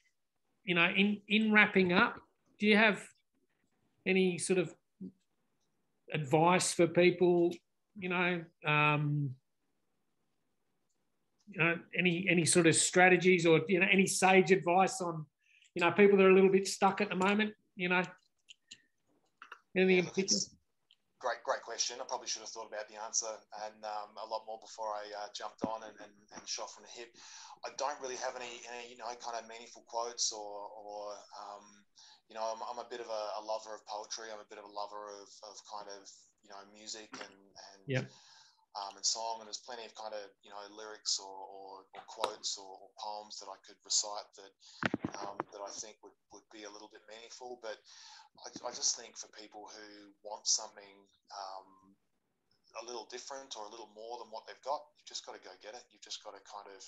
[0.65, 2.21] you know, in in wrapping up,
[2.59, 3.03] do you have
[4.05, 4.75] any sort of
[6.13, 7.55] advice for people?
[7.99, 9.31] You know, um,
[11.51, 15.25] you know, any any sort of strategies or you know any sage advice on,
[15.75, 17.55] you know, people that are a little bit stuck at the moment.
[17.77, 18.03] You know,
[19.77, 20.41] anything in particular?
[21.19, 21.99] great, great question.
[21.99, 23.31] I probably should have thought about the answer
[23.67, 26.87] and um, a lot more before I uh, jumped on and, and, and, shot from
[26.87, 27.11] the hip.
[27.67, 31.67] I don't really have any, any you know, kind of meaningful quotes or, or um,
[32.31, 34.31] you know, I'm, I'm, a bit of a, a, lover of poetry.
[34.31, 36.07] I'm a bit of a lover of, of kind of,
[36.47, 37.39] you know, music and,
[37.75, 38.07] and yeah
[38.77, 42.03] um, and song, and there's plenty of kind of you know lyrics or, or, or
[42.05, 44.53] quotes or, or, poems that I could recite that
[45.25, 47.59] um, that I think would, would be a little bit meaningful.
[47.65, 47.81] But
[48.45, 50.97] I, I just think for people who want something
[51.33, 51.97] um,
[52.77, 55.43] a little different or a little more than what they've got, you've just got to
[55.43, 55.85] go get it.
[55.89, 56.81] You've just got to kind of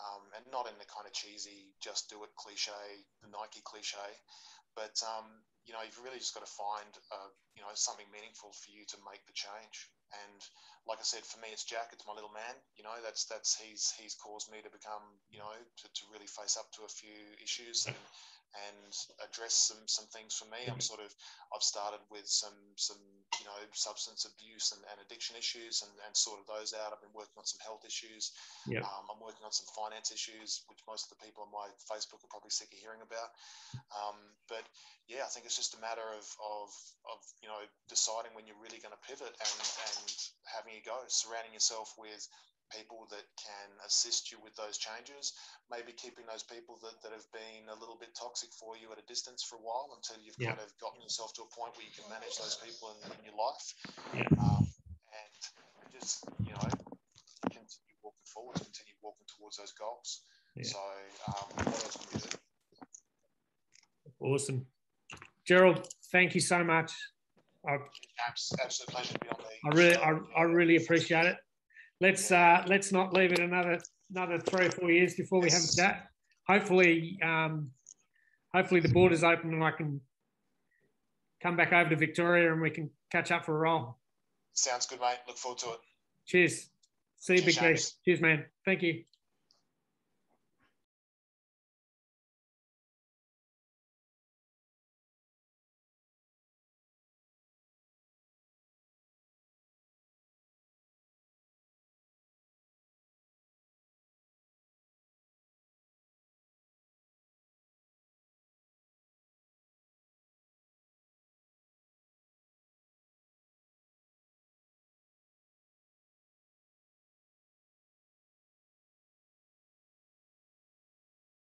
[0.00, 4.08] um, and not in the kind of cheesy just do it cliche, the Nike cliche,
[4.74, 5.28] but um,
[5.68, 8.88] you know you've really just got to find uh, you know something meaningful for you
[8.88, 9.92] to make the change.
[10.12, 10.40] And
[10.86, 11.90] like I said, for me, it's Jack.
[11.92, 12.54] It's my little man.
[12.76, 16.28] You know, that's that's he's he's caused me to become, you know, to, to really
[16.28, 17.96] face up to a few issues and
[18.52, 18.92] and
[19.24, 20.68] address some some things for me.
[20.68, 21.08] I'm sort of
[21.54, 23.00] I've started with some some
[23.40, 26.92] you know substance abuse and, and addiction issues and, and sorted those out.
[26.92, 28.36] I've been working on some health issues.
[28.68, 28.84] Yeah.
[28.84, 32.20] Um, I'm working on some finance issues, which most of the people on my Facebook
[32.20, 33.32] are probably sick of hearing about.
[33.96, 34.20] Um,
[34.52, 34.64] but
[35.08, 36.68] yeah, I think it's just a matter of of,
[37.08, 40.08] of you know deciding when you're really going to pivot and and
[40.44, 42.28] having a go, surrounding yourself with
[42.72, 45.36] people that can assist you with those changes,
[45.70, 48.98] maybe keeping those people that, that have been a little bit toxic for you at
[48.98, 50.56] a distance for a while until you've yeah.
[50.56, 53.20] kind of gotten yourself to a point where you can manage those people in, in
[53.28, 53.66] your life.
[54.16, 54.32] Yeah.
[54.40, 54.64] Um,
[55.12, 55.32] and
[55.92, 56.68] just, you know,
[57.52, 60.24] continue walking forward, continue walking towards those goals.
[60.56, 60.72] Yeah.
[60.72, 60.80] So,
[61.28, 62.32] um, what else can we do?
[64.20, 64.66] Awesome.
[65.44, 66.92] Gerald, thank you so much.
[67.66, 67.78] I,
[68.26, 71.36] absolute pleasure to be on the I really, I, I really appreciate it
[72.02, 73.78] let's uh, let's not leave it another
[74.10, 76.08] another three or four years before we have a chat.
[76.48, 77.70] Hopefully, um,
[78.52, 80.00] hopefully the borders open and I can
[81.42, 83.96] come back over to Victoria and we can catch up for a roll.
[84.52, 85.18] Sounds good, mate.
[85.26, 85.78] Look forward to it.
[86.26, 86.68] Cheers.
[87.18, 87.56] See you, Cheers,
[88.04, 88.44] Big Cheers, man.
[88.64, 89.04] Thank you.